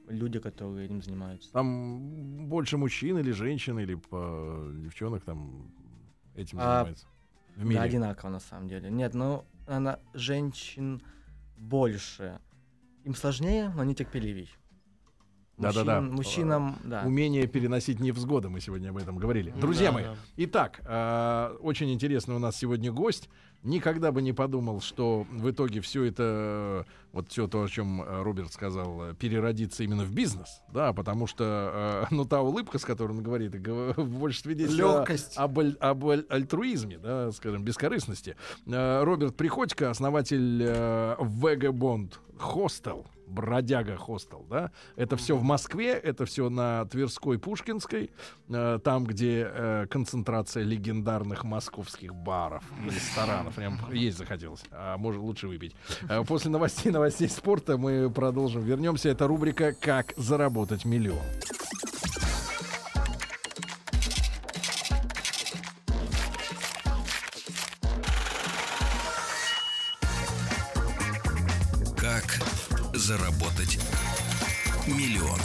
люди, 0.07 0.39
которые 0.39 0.85
этим 0.85 1.01
занимаются. 1.01 1.51
Там 1.51 2.47
больше 2.47 2.77
мужчин 2.77 3.17
или 3.17 3.31
женщин, 3.31 3.79
или 3.79 3.95
по 3.95 4.69
девчонок 4.75 5.23
там 5.23 5.71
этим 6.35 6.59
А, 6.59 6.77
занимается? 6.83 7.07
В 7.55 7.59
Да, 7.59 7.65
мире. 7.65 7.79
одинаково 7.79 8.29
на 8.29 8.39
самом 8.39 8.67
деле. 8.67 8.89
Нет, 8.91 9.13
ну, 9.15 9.43
она 9.67 9.99
женщин 10.13 11.01
больше. 11.57 12.39
Им 13.03 13.15
сложнее, 13.15 13.71
но 13.75 13.81
они 13.81 13.95
терпеливей. 13.95 14.49
Да-да-да. 15.61 16.01
Мужчин- 16.01 16.15
Мужчинам, 16.15 16.75
да. 16.83 17.03
Умение 17.05 17.47
переносить 17.47 17.99
невзгоды, 17.99 18.49
мы 18.49 18.59
сегодня 18.61 18.89
об 18.89 18.97
этом 18.97 19.17
говорили. 19.17 19.51
Друзья 19.59 19.87
Да, 19.87 19.91
мои, 19.93 20.03
да. 20.05 20.15
итак, 20.37 20.81
э, 20.85 21.55
очень 21.61 21.91
интересный 21.93 22.35
у 22.35 22.39
нас 22.39 22.55
сегодня 22.55 22.91
гость. 22.91 23.29
Никогда 23.63 24.11
бы 24.11 24.23
не 24.23 24.33
подумал, 24.33 24.81
что 24.81 25.27
в 25.31 25.47
итоге 25.51 25.81
все 25.81 26.05
это, 26.05 26.83
вот 27.13 27.29
все 27.29 27.47
то, 27.47 27.61
о 27.61 27.67
чем 27.69 28.01
э, 28.01 28.23
Роберт 28.23 28.51
сказал, 28.51 29.11
э, 29.11 29.13
переродится 29.13 29.83
именно 29.83 30.03
в 30.03 30.11
бизнес, 30.11 30.61
да, 30.73 30.93
потому 30.93 31.27
что, 31.27 32.07
э, 32.11 32.15
ну, 32.15 32.25
та 32.25 32.41
улыбка, 32.41 32.79
с 32.79 32.85
которой 32.85 33.11
он 33.11 33.21
говорит, 33.21 33.61
гов- 33.61 33.97
больше 33.97 34.39
свидетельствует 34.41 34.95
Лёгкость. 34.95 35.37
об, 35.37 35.59
аль- 35.59 35.77
об 35.79 36.03
аль- 36.07 36.25
альтруизме, 36.29 36.97
да, 36.97 37.31
скажем, 37.33 37.63
бескорыстности. 37.63 38.35
Э, 38.65 39.03
Роберт 39.03 39.35
Приходько, 39.37 39.91
основатель 39.91 40.63
э, 40.63 41.15
Вегабонд 41.19 42.19
Хостел, 42.39 43.05
Бродяга 43.31 43.95
Хостел, 43.95 44.45
да, 44.49 44.71
это 44.95 45.15
все 45.17 45.35
в 45.35 45.43
Москве, 45.43 45.91
это 45.93 46.25
все 46.25 46.49
на 46.49 46.85
Тверской 46.85 47.39
Пушкинской, 47.39 48.11
э, 48.49 48.79
там, 48.83 49.05
где 49.05 49.47
э, 49.49 49.87
концентрация 49.89 50.63
легендарных 50.63 51.43
московских 51.43 52.13
баров 52.13 52.63
и 52.85 52.89
ресторанов, 52.89 53.55
прям 53.55 53.79
есть 53.91 54.17
захотелось, 54.17 54.63
а 54.71 54.97
может 54.97 55.21
лучше 55.21 55.47
выпить. 55.47 55.75
Э, 56.09 56.23
После 56.23 56.51
новостей, 56.51 56.91
новостей 56.91 57.29
спорта 57.29 57.77
мы 57.77 58.09
продолжим, 58.09 58.61
вернемся, 58.61 59.09
это 59.09 59.27
рубрика 59.27 59.73
«Как 59.73 60.13
заработать 60.17 60.85
миллион». 60.85 61.19
Заработать 73.11 73.77
миллион? 74.87 75.37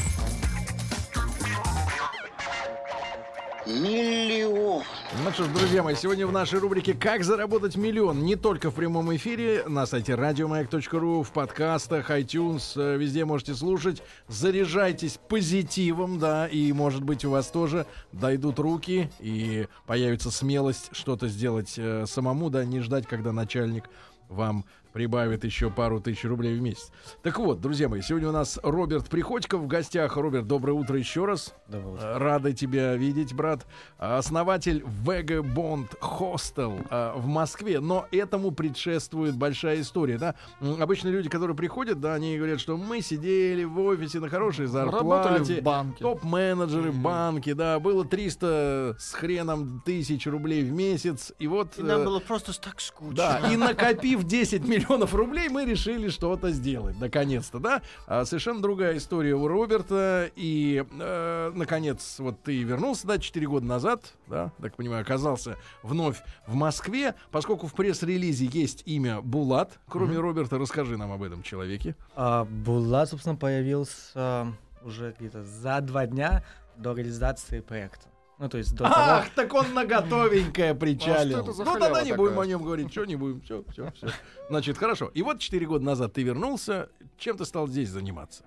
Миллион. 3.67 4.85
Ну 5.25 5.33
что 5.33 5.45
ж, 5.47 5.49
друзья 5.49 5.83
мои, 5.83 5.97
сегодня 5.97 6.29
в 6.29 6.33
нашей 6.33 6.61
рубрике 6.61 6.95
«Как 6.95 7.25
заработать 7.25 7.75
миллион» 7.75 8.23
не 8.23 8.37
только 8.37 8.71
в 8.71 8.75
прямом 8.75 9.13
эфире, 9.17 9.65
на 9.67 9.85
сайте 9.87 10.15
радиомаяк.ру, 10.15 11.25
в 11.25 11.33
подкастах, 11.33 12.09
iTunes, 12.13 12.75
э, 12.77 12.99
везде 12.99 13.25
можете 13.25 13.57
слушать. 13.57 14.01
Заряжайтесь 14.29 15.19
позитивом, 15.29 16.21
да, 16.21 16.47
и, 16.47 16.73
может 16.73 17.03
быть, 17.03 17.25
у 17.25 17.31
вас 17.31 17.49
тоже 17.49 17.87
дойдут 18.13 18.61
руки 18.61 19.11
и 19.19 19.67
появится 19.87 20.31
смелость 20.31 20.91
что-то 20.93 21.27
сделать 21.27 21.75
э, 21.77 22.05
самому, 22.07 22.49
да, 22.49 22.65
не 22.65 22.79
ждать, 22.79 23.09
когда 23.09 23.33
начальник 23.33 23.91
вам 24.29 24.65
прибавит 24.97 25.45
еще 25.45 25.69
пару 25.69 26.01
тысяч 26.01 26.25
рублей 26.25 26.59
в 26.59 26.63
месяц. 26.63 26.91
Так 27.23 27.39
вот, 27.39 27.61
друзья 27.61 27.87
мои, 27.87 28.01
сегодня 28.01 28.31
у 28.31 28.33
нас 28.33 28.59
Роберт 28.63 29.11
Приходько 29.11 29.59
в 29.59 29.67
гостях. 29.67 30.17
Роберт, 30.17 30.47
доброе 30.47 30.73
утро 30.73 30.99
еще 30.99 31.27
раз. 31.27 31.53
Доброе 31.69 31.97
утро. 31.97 32.07
Э, 32.07 32.17
Рады 32.17 32.55
тебя 32.55 32.97
видеть, 32.97 33.35
брат. 33.35 33.67
А, 33.99 34.17
Основатель 34.17 34.83
Vega 35.05 35.43
Bond 35.43 35.91
Hostel 36.01 36.87
а, 36.89 37.15
в 37.15 37.27
Москве. 37.27 37.81
Но 37.81 38.07
этому 38.11 38.53
предшествует 38.53 39.37
большая 39.37 39.83
история, 39.83 40.17
да? 40.17 40.35
Обычно 40.81 41.09
люди, 41.09 41.29
которые 41.29 41.55
приходят, 41.55 42.01
да, 42.01 42.15
они 42.15 42.39
говорят, 42.39 42.59
что 42.59 42.79
мы 42.79 43.03
сидели 43.03 43.65
в 43.65 43.79
офисе 43.81 44.19
на 44.19 44.31
хорошей 44.31 44.65
зарплате. 44.65 45.63
Топ-менеджеры 45.99 46.91
в 46.91 46.99
банке, 47.01 47.53
да, 47.53 47.79
было 47.81 48.07
300 48.07 48.97
с 48.99 49.13
хреном 49.13 49.83
тысяч 49.85 50.27
рублей 50.27 50.63
в 50.63 50.73
месяц, 50.73 51.35
и 51.39 51.49
вот... 51.49 51.79
И 51.79 51.83
нам 51.83 52.01
э, 52.01 52.05
было 52.07 52.19
просто 52.19 52.59
так 52.59 52.81
скучно. 52.81 53.15
да, 53.15 53.53
и 53.53 53.59
накопив 53.59 54.25
10 54.25 54.67
миллионов 54.67 54.86
рублей, 54.89 55.49
мы 55.49 55.65
решили 55.65 56.09
что-то 56.09 56.51
сделать, 56.51 56.99
наконец-то, 56.99 57.59
да? 57.59 57.83
А 58.07 58.25
совершенно 58.25 58.61
другая 58.61 58.97
история 58.97 59.35
у 59.35 59.47
Роберта, 59.49 60.31
и, 60.37 60.85
э, 60.91 61.53
наконец, 61.55 62.17
вот 62.19 62.43
ты 62.43 62.63
вернулся, 62.63 63.07
да, 63.07 63.19
4 63.19 63.47
года 63.47 63.67
назад, 63.67 64.15
да, 64.27 64.53
так 64.61 64.77
понимаю, 64.77 65.03
оказался 65.03 65.57
вновь 65.83 66.23
в 66.47 66.55
Москве, 66.55 67.15
поскольку 67.31 67.67
в 67.67 67.75
пресс-релизе 67.75 68.47
есть 68.47 68.83
имя 68.87 69.21
Булат, 69.21 69.79
кроме 69.89 70.19
Роберта, 70.19 70.59
расскажи 70.59 70.97
нам 70.97 71.13
об 71.13 71.23
этом 71.23 71.43
человеке. 71.43 71.95
А, 72.15 72.45
Булат, 72.45 73.11
собственно, 73.11 73.37
появился 73.37 74.55
уже 74.83 75.15
где-то 75.19 75.43
за 75.43 75.81
два 75.81 76.07
дня 76.07 76.45
до 76.77 76.93
реализации 76.95 77.61
проекта. 77.61 78.07
Ну, 78.39 78.49
то 78.51 78.59
есть 78.59 78.73
до 78.73 78.85
того... 78.85 78.95
Ах, 78.97 79.31
так 79.35 79.53
он 79.55 79.73
на 79.73 79.85
готовенькое 79.87 80.75
причалил. 80.81 81.49
А 81.49 81.53
за 81.53 81.65
ну, 81.65 81.79
тогда 81.79 82.03
не 82.03 82.13
будем 82.13 82.39
о 82.39 82.47
нем 82.47 82.63
говорить, 82.63 82.91
что 82.93 83.05
не 83.05 83.17
будем, 83.17 83.41
все, 83.41 83.65
все, 83.71 83.91
все. 83.93 84.09
Значит, 84.51 84.77
хорошо. 84.77 85.11
И 85.15 85.23
вот 85.23 85.41
4 85.41 85.67
года 85.67 85.85
назад 85.85 86.13
ты 86.13 86.23
вернулся, 86.23 86.91
чем 87.17 87.39
ты 87.39 87.45
стал 87.47 87.67
здесь 87.67 87.89
заниматься? 87.89 88.45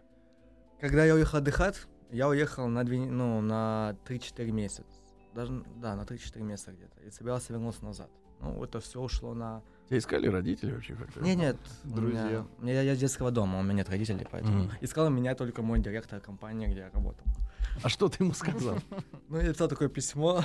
Когда 0.79 1.05
я 1.05 1.15
уехал 1.15 1.39
отдыхать, 1.39 1.87
я 2.11 2.27
уехал 2.27 2.67
на, 2.67 2.83
две, 2.83 2.99
не- 2.99 3.09
ну, 3.09 3.41
на 3.41 3.95
3-4 4.07 4.51
месяца. 4.51 4.85
Даже, 5.33 5.63
да, 5.77 5.95
на 5.95 6.01
3-4 6.03 6.41
месяца 6.41 6.71
где-то. 6.71 7.01
И 7.01 7.09
собирался 7.09 7.51
вернуться 7.53 7.83
назад. 7.83 8.09
Ну, 8.41 8.63
это 8.63 8.79
все 8.79 9.01
ушло 9.01 9.33
на... 9.33 9.63
Тебя 9.89 9.97
искали 9.97 10.27
родители 10.27 10.71
вообще 10.71 10.93
как-то? 10.93 11.19
Нет, 11.21 11.37
нет, 11.37 11.57
Друзья. 11.83 12.21
У 12.23 12.27
меня, 12.29 12.45
у 12.59 12.61
меня- 12.63 12.81
я 12.83 12.93
из 12.93 12.99
детского 12.99 13.31
дома, 13.31 13.57
у 13.59 13.63
меня 13.63 13.73
нет 13.73 13.89
родителей, 13.89 14.27
поэтому... 14.29 14.65
Мгм. 14.65 14.71
Искал 14.81 15.09
меня 15.09 15.33
только 15.33 15.63
мой 15.63 15.79
директор 15.79 16.19
компании, 16.19 16.67
где 16.67 16.81
я 16.81 16.89
работал. 16.91 17.25
А 17.81 17.89
что 17.89 18.07
ты 18.07 18.23
ему 18.23 18.33
сказал? 18.33 18.77
Ну, 19.29 19.37
я 19.37 19.47
написал 19.47 19.67
такое 19.67 19.89
письмо. 19.89 20.43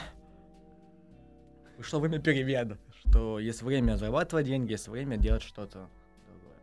Пришло 1.77 2.01
время 2.01 2.21
перемены, 2.21 2.79
что 3.01 3.39
есть 3.39 3.61
время 3.63 3.97
зарабатывать 3.97 4.47
деньги, 4.47 4.73
есть 4.73 4.89
время 4.89 5.19
делать 5.19 5.43
что-то 5.43 5.89
другое. 6.27 6.57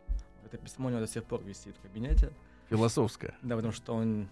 Это 0.46 0.56
письмо 0.58 0.88
у 0.88 0.90
него 0.90 1.00
до 1.00 1.06
сих 1.06 1.22
пор 1.24 1.42
висит 1.44 1.76
в 1.76 1.80
кабинете, 1.82 2.32
Философская. 2.70 3.34
да, 3.42 3.54
потому 3.56 3.72
что 3.72 3.94
он 3.94 4.28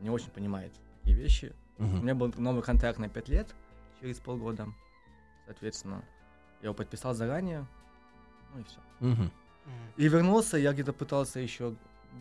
не 0.00 0.10
очень 0.10 0.30
понимает 0.30 0.72
такие 1.00 1.16
вещи. 1.16 1.54
У 1.78 1.84
Мгм. 1.84 2.02
меня 2.02 2.14
был 2.14 2.34
новый 2.36 2.62
контракт 2.62 2.98
на 2.98 3.08
5 3.08 3.28
лет, 3.28 3.54
через 4.00 4.18
полгода. 4.18 4.66
Соответственно, 5.46 6.04
я 6.60 6.66
его 6.66 6.74
подписал 6.74 7.14
заранее, 7.14 7.66
ну 8.54 8.60
и 8.60 8.64
все. 8.64 8.78
Мгм. 9.00 9.30
И 9.96 10.08
вернулся, 10.08 10.56
я 10.56 10.72
где-то 10.72 10.92
пытался 10.92 11.40
еще 11.40 11.74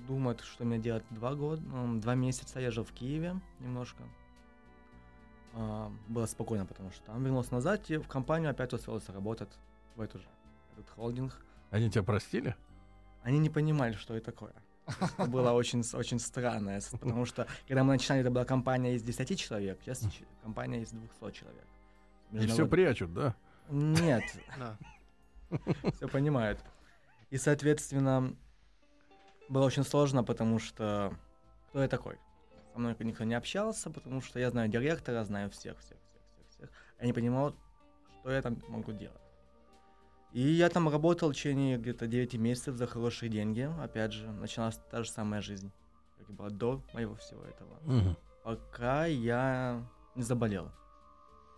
думать, 0.07 0.39
что 0.41 0.65
мне 0.65 0.77
делать 0.77 1.03
два 1.09 1.33
года, 1.35 1.61
ну, 1.61 1.99
два 1.99 2.15
месяца 2.15 2.59
я 2.59 2.71
жил 2.71 2.83
в 2.83 2.91
Киеве 2.91 3.39
немножко. 3.59 4.03
А, 5.53 5.91
было 6.07 6.25
спокойно, 6.25 6.65
потому 6.65 6.91
что 6.91 7.03
там 7.05 7.23
вернулся 7.23 7.53
назад 7.53 7.89
и 7.89 7.97
в 7.97 8.07
компанию 8.07 8.51
опять 8.51 8.71
устроился 8.73 9.11
работать 9.11 9.49
в 9.95 10.01
эту 10.01 10.19
же, 10.19 10.27
этот 10.73 10.89
холдинг. 10.91 11.33
Они 11.71 11.89
тебя 11.89 12.03
простили? 12.03 12.55
Они 13.23 13.39
не 13.39 13.49
понимали, 13.49 13.93
что 13.93 14.15
это 14.15 14.31
такое. 14.31 14.53
Это 15.17 15.27
было 15.27 15.51
очень, 15.51 15.83
очень 15.93 16.19
странно, 16.19 16.79
потому 16.91 17.25
что 17.25 17.47
когда 17.67 17.83
мы 17.83 17.93
начинали, 17.93 18.21
это 18.21 18.31
была 18.31 18.45
компания 18.45 18.95
из 18.95 19.03
10 19.03 19.39
человек, 19.39 19.79
сейчас 19.83 20.07
компания 20.41 20.81
из 20.81 20.91
200 20.91 21.31
человек. 21.31 21.65
И 22.31 22.47
все 22.47 22.67
прячут, 22.67 23.13
да? 23.13 23.35
Нет, 23.69 24.23
все 25.95 26.07
понимают. 26.07 26.59
И, 27.29 27.37
соответственно, 27.37 28.35
было 29.47 29.65
очень 29.65 29.83
сложно, 29.83 30.23
потому 30.23 30.59
что 30.59 31.13
кто 31.69 31.81
я 31.81 31.87
такой? 31.87 32.17
Со 32.73 32.79
мной 32.79 32.95
никто 32.99 33.23
не 33.23 33.35
общался, 33.35 33.89
потому 33.89 34.21
что 34.21 34.39
я 34.39 34.49
знаю 34.49 34.69
директора, 34.69 35.23
знаю 35.23 35.49
всех, 35.49 35.77
всех, 35.79 35.97
всех, 36.09 36.21
всех, 36.33 36.47
всех. 36.49 36.69
Я 36.99 37.05
не 37.05 37.13
понимал, 37.13 37.55
что 38.21 38.31
я 38.31 38.41
там 38.41 38.61
могу 38.67 38.91
делать. 38.91 39.21
И 40.31 40.41
я 40.41 40.69
там 40.69 40.89
работал 40.89 41.29
в 41.29 41.33
течение 41.33 41.77
где-то 41.77 42.05
9 42.05 42.35
месяцев 42.35 42.75
за 42.75 42.85
хорошие 42.85 43.29
деньги. 43.29 43.69
Опять 43.81 44.13
же, 44.13 44.31
началась 44.31 44.79
та 44.91 45.03
же 45.03 45.09
самая 45.09 45.41
жизнь, 45.41 45.71
как 46.17 46.29
и 46.29 46.33
была 46.33 46.49
до 46.49 46.83
моего 46.93 47.15
всего 47.15 47.43
этого. 47.43 47.79
Мгм. 47.81 48.17
Пока 48.43 49.05
я 49.05 49.83
не 50.15 50.21
заболел. 50.21 50.71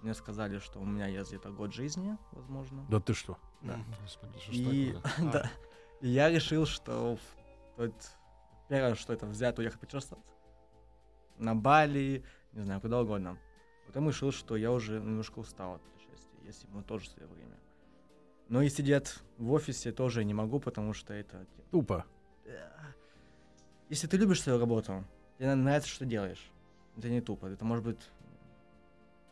Мне 0.02 0.14
сказали, 0.14 0.58
что 0.58 0.80
у 0.80 0.86
меня 0.86 1.08
есть 1.08 1.30
где-то 1.30 1.52
год 1.52 1.74
жизни, 1.74 2.18
возможно. 2.32 2.86
Да 2.90 3.00
ты 3.00 3.14
что? 3.14 3.38
Да. 3.62 3.80
Господи, 4.02 4.40
что 4.40 4.52
И, 4.52 4.94
такое? 4.94 5.32
да. 5.32 5.52
И 6.02 6.10
я 6.10 6.30
решил, 6.30 6.66
что 6.66 7.20
тот, 7.76 7.94
первое, 8.68 8.96
что 8.96 9.14
это 9.14 9.28
взять, 9.28 9.60
уехать 9.60 9.80
путешествовать. 9.80 10.26
На 11.38 11.56
Бали, 11.56 12.24
не 12.54 12.62
знаю, 12.64 12.82
куда 12.82 13.02
угодно. 13.02 13.38
Потом 13.86 14.08
решил, 14.08 14.32
что 14.32 14.56
я 14.56 14.72
уже 14.72 15.00
немножко 15.00 15.40
устал 15.40 15.76
от 15.76 15.82
путешествий. 15.82 16.46
есть 16.46 16.64
ему 16.64 16.82
тоже 16.82 17.10
свое 17.10 17.28
время. 17.28 17.58
Но 18.50 18.62
и 18.62 18.70
сидеть 18.70 19.16
в 19.38 19.52
офисе 19.52 19.92
тоже 19.92 20.24
не 20.26 20.34
могу, 20.34 20.60
потому 20.60 20.94
что 20.94 21.14
это... 21.14 21.46
Тупо. 21.70 22.06
Если 23.90 24.08
ты 24.08 24.18
любишь 24.18 24.42
свою 24.42 24.60
работу, 24.60 25.04
тебе 25.38 25.54
нравится, 25.54 25.90
что 25.90 26.06
делаешь, 26.06 26.52
это 26.98 27.10
не 27.10 27.22
тупо. 27.22 27.46
Это 27.48 27.66
может 27.66 27.84
быть... 27.84 28.00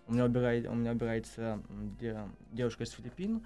У 0.10 0.14
меня, 0.14 0.26
убирает, 0.26 0.68
у 0.68 0.74
меня 0.74 0.92
убирается 0.92 1.62
девушка 2.52 2.84
из 2.84 2.90
Филиппин, 2.90 3.46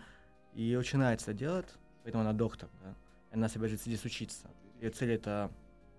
и 0.54 0.64
ей 0.64 0.78
очень 0.78 0.98
нравится 0.98 1.32
это 1.32 1.40
делать, 1.40 1.68
поэтому 2.04 2.24
она 2.24 2.32
доктор, 2.32 2.70
да. 2.82 2.96
И 3.32 3.36
она 3.36 3.50
собирается 3.50 3.90
здесь 3.90 4.06
учиться. 4.06 4.50
Ее 4.80 4.90
цель 4.90 5.12
это 5.12 5.52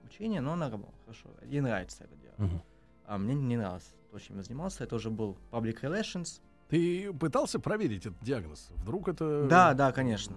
учение, 0.04 0.40
но 0.40 0.54
она 0.54 0.70
работает 0.70 0.96
хорошо. 1.04 1.28
Ей 1.44 1.60
нравится 1.60 2.04
это 2.04 2.16
делать. 2.16 2.38
Мгм. 2.38 2.62
А 3.06 3.18
мне 3.18 3.34
не 3.34 3.58
нравилось 3.58 3.94
то, 4.10 4.18
чем 4.18 4.38
я 4.38 4.42
занимался. 4.42 4.84
Это 4.84 4.96
уже 4.96 5.10
был 5.10 5.36
public 5.50 5.82
relations. 5.82 6.40
Ты 6.68 7.12
пытался 7.12 7.60
проверить 7.60 8.06
этот 8.06 8.22
диагноз? 8.22 8.70
Вдруг 8.76 9.08
это... 9.08 9.46
Да, 9.46 9.74
да, 9.74 9.92
конечно. 9.92 10.34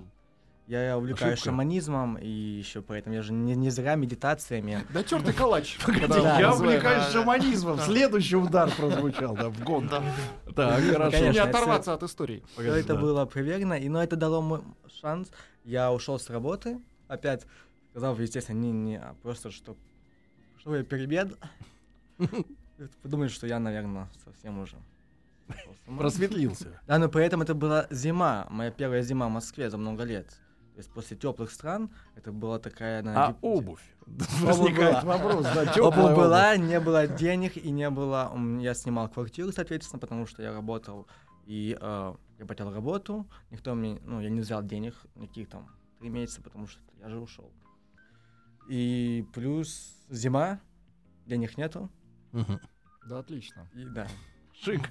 Я, 0.67 0.97
увлекаюсь 0.97 1.33
Ошибка. 1.33 1.49
шаманизмом, 1.49 2.17
и 2.17 2.27
еще 2.27 2.81
поэтому 2.81 3.15
я 3.15 3.21
же 3.21 3.31
не, 3.31 3.55
не 3.55 3.69
зря 3.69 3.95
медитациями. 3.95 4.85
Да 4.93 5.01
тертый 5.01 5.33
калач. 5.33 5.79
Да, 6.07 6.39
Я 6.39 6.53
увлекаюсь 6.53 7.05
шаманизмом. 7.05 7.79
Следующий 7.79 8.35
удар 8.35 8.69
прозвучал, 8.75 9.35
да, 9.35 9.49
в 9.49 9.63
гон. 9.63 9.89
Так, 9.89 10.83
хорошо. 10.83 11.29
Не 11.29 11.39
оторваться 11.39 11.93
от 11.93 12.03
истории. 12.03 12.43
Все 12.57 12.75
это 12.75 12.95
было 12.95 13.25
проверено, 13.25 13.73
и 13.73 13.87
но 13.87 14.03
это 14.03 14.15
дало 14.15 14.41
мой 14.41 14.61
шанс. 15.01 15.31
Я 15.63 15.91
ушел 15.91 16.19
с 16.19 16.29
работы, 16.29 16.79
опять 17.07 17.45
сказал, 17.97 18.15
естественно, 18.19 18.57
не, 18.57 18.71
не, 18.71 18.99
а 18.99 19.15
просто 19.23 19.49
что, 19.49 19.75
что 20.59 20.75
я 20.75 20.83
перебед. 20.83 21.35
Подумали, 23.01 23.27
что 23.27 23.47
я, 23.47 23.59
наверное, 23.59 24.07
совсем 24.23 24.59
уже. 24.59 24.77
Просветлился. 25.85 26.79
Да, 26.85 26.99
но 26.99 27.09
при 27.09 27.25
этом 27.25 27.41
это 27.41 27.55
была 27.55 27.87
зима, 27.89 28.45
моя 28.51 28.69
первая 28.69 29.01
зима 29.01 29.27
в 29.27 29.31
Москве 29.31 29.71
за 29.71 29.79
много 29.79 30.03
лет. 30.03 30.27
То 30.77 30.81
есть 30.81 30.91
после 30.91 31.17
теплых 31.17 31.49
стран 31.49 31.89
это 32.13 32.31
была 32.31 32.59
такая... 32.59 32.99
А 32.99 33.03
наверное, 33.03 33.27
деп- 33.29 33.37
обувь? 33.41 33.81
Возникает 34.05 35.03
была. 35.03 35.17
вопрос, 35.17 35.43
да, 35.43 35.73
Обувь 35.81 36.15
была, 36.15 36.55
не 36.55 36.79
было 36.79 37.07
денег 37.07 37.57
и 37.57 37.71
не 37.71 37.89
было... 37.89 38.31
Я 38.59 38.75
снимал 38.75 39.09
квартиру, 39.09 39.51
соответственно, 39.51 39.99
потому 39.99 40.27
что 40.27 40.43
я 40.43 40.53
работал 40.53 41.07
и 41.47 41.75
э, 41.81 42.15
я 42.37 42.45
потерял 42.45 42.71
работу. 42.71 43.25
Никто 43.49 43.73
мне... 43.73 43.99
Ну, 44.03 44.21
я 44.21 44.29
не 44.29 44.39
взял 44.39 44.61
денег 44.61 44.93
никаких 45.15 45.49
там 45.49 45.67
три 45.97 46.09
месяца, 46.09 46.43
потому 46.43 46.67
что 46.67 46.79
я 46.99 47.09
же 47.09 47.17
ушел. 47.19 47.51
И 48.69 49.25
плюс 49.33 49.95
зима, 50.09 50.59
денег 51.25 51.57
нету. 51.57 51.89
Да, 53.09 53.17
отлично. 53.17 53.67
И 53.73 53.83
да. 53.83 54.07
Шик. 54.53 54.81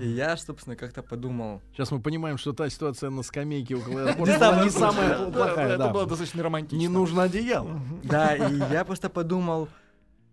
И 0.00 0.08
я, 0.08 0.36
собственно, 0.36 0.76
как-то 0.76 1.02
подумал... 1.02 1.60
Сейчас 1.72 1.90
мы 1.90 2.00
понимаем, 2.00 2.38
что 2.38 2.52
та 2.52 2.68
ситуация 2.70 3.10
на 3.10 3.22
скамейке 3.22 3.76
около 3.76 4.02
аэропорта 4.02 4.64
Не 4.64 4.70
самая 4.70 5.30
плохая. 5.30 5.74
Это 5.74 5.88
было 5.90 6.06
достаточно 6.06 6.42
романтично. 6.42 6.78
Не 6.78 6.88
нужно 6.88 7.24
одеяло. 7.24 7.80
Да, 8.02 8.34
и 8.34 8.56
я 8.72 8.84
просто 8.84 9.08
подумал, 9.08 9.68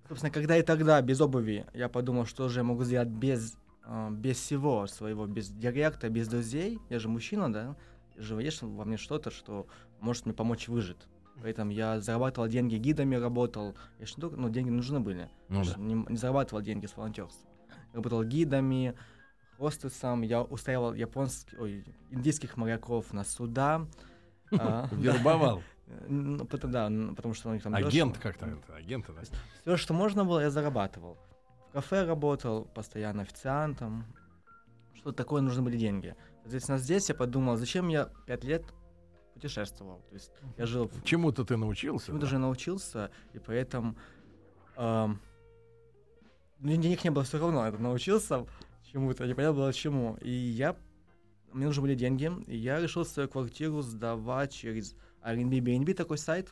собственно, 0.07 0.31
когда 0.31 0.57
и 0.57 0.61
тогда, 0.61 1.01
без 1.01 1.19
обуви, 1.21 1.65
я 1.73 1.89
подумал, 1.89 2.25
что 2.25 2.47
же 2.49 2.59
я 2.59 2.63
могу 2.63 2.83
сделать 2.83 3.09
без, 3.09 3.57
э, 3.85 4.09
без 4.11 4.37
всего 4.37 4.87
своего, 4.87 5.25
без 5.25 5.49
директа, 5.49 6.09
без 6.09 6.27
друзей. 6.27 6.79
Я 6.89 6.99
же 6.99 7.09
мужчина, 7.09 7.51
да? 7.51 7.75
Же 8.17 8.41
есть 8.41 8.61
во 8.61 8.85
мне 8.85 8.97
что-то, 8.97 9.29
что 9.31 9.67
может 9.99 10.25
мне 10.25 10.33
помочь 10.33 10.67
выжить. 10.67 11.07
Поэтому 11.41 11.71
я 11.71 12.01
зарабатывал 12.01 12.47
деньги 12.47 12.75
гидами, 12.75 13.15
работал. 13.15 13.75
Я 13.99 14.05
ж 14.05 14.17
не 14.17 14.21
только, 14.21 14.37
ну, 14.37 14.49
деньги 14.49 14.69
нужны 14.69 14.99
были. 14.99 15.29
Ну 15.47 15.63
да. 15.63 15.73
не, 15.77 15.93
не 15.93 16.17
зарабатывал 16.17 16.61
деньги 16.61 16.85
с 16.85 16.95
волонтерства. 16.97 17.49
Работал 17.93 18.23
гидами, 18.23 18.93
хостесом, 19.59 20.21
я 20.23 20.41
устраивал 20.41 20.93
японских, 20.93 21.59
ой, 21.59 21.83
индийских 22.09 22.57
моряков 22.57 23.13
на 23.13 23.23
суда. 23.23 23.85
а, 24.51 24.87
Вербовал. 24.91 25.61
Э, 25.87 26.05
Ну, 26.07 26.43
пото- 26.45 26.67
да, 26.67 26.87
н- 26.87 27.15
потому 27.15 27.33
что 27.33 27.49
у 27.49 27.53
них 27.53 27.63
там 27.63 27.75
Агент 27.75 28.17
как-то. 28.17 28.45
это, 28.45 28.75
Агенты, 28.75 29.11
да? 29.13 29.21
Все, 29.61 29.77
что 29.77 29.93
можно 29.93 30.23
было, 30.25 30.39
я 30.39 30.49
зарабатывал. 30.49 31.17
В 31.69 31.73
кафе 31.73 32.05
работал, 32.05 32.65
постоянно 32.65 33.21
официантом. 33.23 34.05
Что 34.95 35.11
такое 35.11 35.41
нужны 35.41 35.61
были 35.61 35.77
деньги. 35.77 36.15
Соответственно, 36.41 36.77
здесь 36.77 37.09
я 37.09 37.15
подумал, 37.15 37.57
зачем 37.57 37.89
я 37.89 38.09
пять 38.25 38.43
лет 38.43 38.63
путешествовал. 39.33 39.99
То 40.09 40.15
есть 40.15 40.31
я 40.57 40.65
жил 40.65 40.89
Чему-то 41.03 41.43
ты 41.45 41.57
научился? 41.57 42.07
чему 42.07 42.17
да? 42.17 42.21
даже 42.21 42.37
научился, 42.37 43.11
и 43.33 43.39
поэтому 43.39 43.95
ну, 44.77 45.17
денег 46.59 47.03
не 47.03 47.09
было 47.11 47.23
все 47.23 47.37
равно, 47.39 47.65
я 47.65 47.71
научился 47.71 48.45
чему-то, 48.91 49.25
не 49.25 49.33
понятно 49.33 49.57
было 49.57 49.73
чему. 49.73 50.17
И 50.21 50.31
я, 50.31 50.75
мне 51.51 51.65
нужны 51.65 51.81
были 51.81 51.95
деньги, 51.95 52.31
и 52.47 52.57
я 52.57 52.79
решил 52.79 53.05
свою 53.05 53.29
квартиру 53.29 53.81
сдавать 53.81 54.53
через 54.53 54.95
Airbnb, 55.23 55.59
BNB 55.59 55.93
такой 55.93 56.17
сайт, 56.17 56.51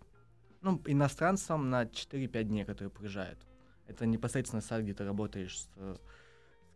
ну, 0.61 0.81
иностранцам 0.85 1.69
на 1.69 1.83
4-5 1.83 2.43
дней, 2.43 2.65
которые 2.65 2.89
приезжают. 2.89 3.39
Это 3.87 4.05
непосредственно 4.05 4.61
сайт, 4.61 4.83
где 4.83 4.93
ты 4.93 5.05
работаешь 5.05 5.59
с, 5.59 5.69
с 5.75 5.99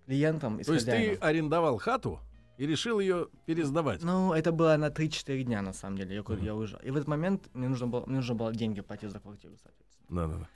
клиентом 0.06 0.60
и 0.60 0.64
То 0.64 0.74
есть 0.74 0.86
ты 0.86 1.16
арендовал 1.16 1.78
хату 1.78 2.20
и 2.58 2.66
решил 2.66 3.00
ее 3.00 3.28
пересдавать? 3.46 4.04
Ну, 4.04 4.34
это 4.34 4.52
было 4.52 4.78
на 4.78 4.90
3-4 4.90 5.44
дня, 5.44 5.62
на 5.62 5.74
самом 5.74 5.98
деле, 5.98 6.16
я, 6.16 6.22
Мгм. 6.22 6.44
я 6.44 6.56
уезжал. 6.56 6.80
И 6.82 6.92
в 6.92 6.96
этот 6.96 7.08
момент 7.08 7.50
мне 7.54 7.68
нужно 7.68 7.88
было, 7.88 8.06
мне 8.06 8.18
нужно 8.18 8.36
было 8.36 8.54
деньги 8.54 8.82
платить 8.82 9.12
за 9.12 9.20
квартиру, 9.20 9.56
соответственно. 9.62 10.28
Да-да-да. 10.28 10.50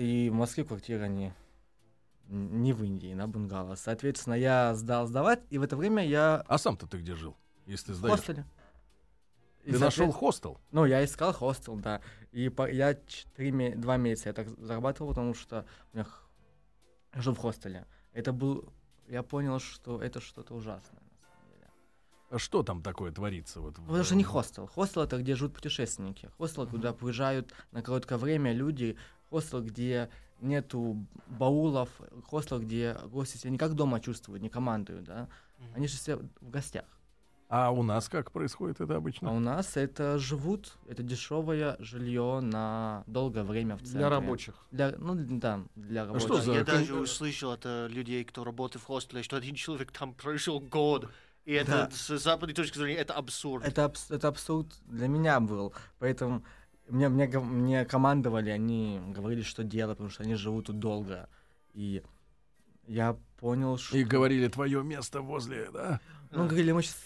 И 0.00 0.30
в 0.30 0.34
Москве 0.34 0.64
квартира 0.64 1.06
не, 1.06 1.34
не 2.28 2.72
в 2.72 2.82
Индии, 2.84 3.14
на 3.14 3.28
бунгало. 3.28 3.74
Соответственно, 3.76 4.34
я 4.34 4.74
сдал 4.74 5.06
сдавать, 5.06 5.40
и 5.50 5.58
в 5.58 5.62
это 5.62 5.76
время 5.76 6.06
я 6.06 6.42
А 6.46 6.58
сам-то 6.58 6.86
ты 6.86 6.98
где 6.98 7.14
жил? 7.14 7.36
Если 7.66 7.86
ты 7.86 7.92
в 7.92 7.96
сдаешь? 7.96 8.16
хостеле. 8.18 8.44
И, 9.64 9.72
Ты 9.72 9.78
нашел 9.78 10.06
соответ- 10.06 10.14
хостел? 10.20 10.60
Ну, 10.70 10.84
я 10.84 11.04
искал 11.04 11.32
хостел, 11.32 11.74
да. 11.76 12.00
И 12.30 12.48
по- 12.48 12.70
я 12.70 12.94
четыре 12.94 13.50
ме- 13.50 13.74
два 13.76 13.96
месяца 13.96 14.28
я 14.28 14.32
так 14.32 14.48
зарабатывал, 14.60 15.10
потому 15.10 15.34
что 15.34 15.66
у 15.92 15.96
меня 15.96 16.06
жил 17.14 17.34
в 17.34 17.38
хостеле. 17.38 17.86
Это 18.12 18.32
был... 18.32 18.72
Я 19.08 19.22
понял, 19.24 19.58
что 19.58 20.00
это 20.02 20.20
что-то 20.20 20.54
ужасное. 20.54 21.02
А 22.30 22.38
Что 22.38 22.62
там 22.64 22.82
такое 22.82 23.12
творится? 23.12 23.60
Вот, 23.60 23.78
в- 23.78 23.86
Потому 23.86 24.02
что 24.04 24.14
не 24.16 24.24
хостел. 24.24 24.66
Хостел 24.66 25.02
это 25.02 25.18
где 25.18 25.34
живут 25.36 25.54
путешественники. 25.54 26.30
Хостел, 26.38 26.66
куда 26.66 26.92
приезжают 26.92 27.52
на 27.72 27.82
короткое 27.82 28.18
время 28.18 28.52
люди. 28.52 28.96
Хостел, 29.30 29.62
где 29.62 30.10
нету 30.40 31.04
баулов. 31.28 31.88
Хостел, 32.24 32.60
где 32.60 32.96
гости 33.10 33.36
себя 33.36 33.50
не 33.50 33.58
как 33.58 33.74
дома 33.74 34.00
чувствуют, 34.00 34.42
не 34.42 34.48
командуют, 34.48 35.04
да. 35.04 35.28
Они 35.74 35.86
же 35.88 35.96
все 35.96 36.16
в 36.40 36.50
гостях. 36.50 36.84
А 37.48 37.70
у 37.70 37.84
нас 37.84 38.08
как 38.08 38.32
происходит 38.32 38.80
это 38.80 38.94
А 38.94 38.96
обычно? 38.96 39.32
у 39.32 39.38
нас 39.38 39.76
это 39.76 40.18
живут, 40.18 40.76
это 40.88 41.04
дешевое 41.04 41.76
жилье 41.78 42.40
на 42.42 43.04
долгое 43.06 43.44
время 43.44 43.76
в 43.76 43.82
центре. 43.82 43.98
Для 44.00 44.08
рабочих. 44.08 44.54
Для, 44.72 44.94
ну, 44.98 45.14
да, 45.14 45.60
для 45.76 46.02
А 46.02 46.06
рабочих. 46.06 46.26
что 46.26 46.40
за- 46.40 46.52
Я 46.54 46.64
кон- 46.64 46.74
даже 46.74 46.94
услышал 46.96 47.52
от 47.52 47.60
э, 47.64 47.86
людей, 47.88 48.24
кто 48.24 48.42
работает 48.42 48.82
в 48.82 48.86
хостеле, 48.86 49.22
что 49.22 49.36
один 49.36 49.54
человек 49.54 49.92
там 49.92 50.12
прожил 50.14 50.58
год. 50.58 51.08
И 51.44 51.52
это 51.52 51.88
Да. 51.88 51.90
с 51.92 52.18
западной 52.18 52.54
точки 52.54 52.76
зрения 52.78 52.98
это 52.98 53.14
абсурд. 53.14 53.64
Это, 53.64 53.84
абс- 53.84 54.10
это 54.10 54.26
абсурд 54.26 54.66
для 54.84 55.06
меня 55.06 55.38
был. 55.38 55.72
Поэтому 56.00 56.42
мне, 56.88 57.08
мне, 57.08 57.26
мне 57.38 57.84
командовали, 57.84 58.50
они 58.50 59.00
говорили, 59.08 59.42
что 59.42 59.64
делать, 59.64 59.96
потому 59.96 60.10
что 60.10 60.22
они 60.22 60.34
живут 60.34 60.66
тут 60.66 60.78
долго. 60.78 61.28
И 61.74 62.02
я 62.86 63.16
понял, 63.38 63.76
что... 63.78 63.96
И 63.96 64.04
говорили, 64.04 64.48
твое 64.48 64.82
место 64.82 65.20
возле, 65.20 65.70
да? 65.72 66.00
Ну, 66.30 66.46
говорили, 66.46 66.72
мы 66.72 66.82
сейчас 66.82 66.96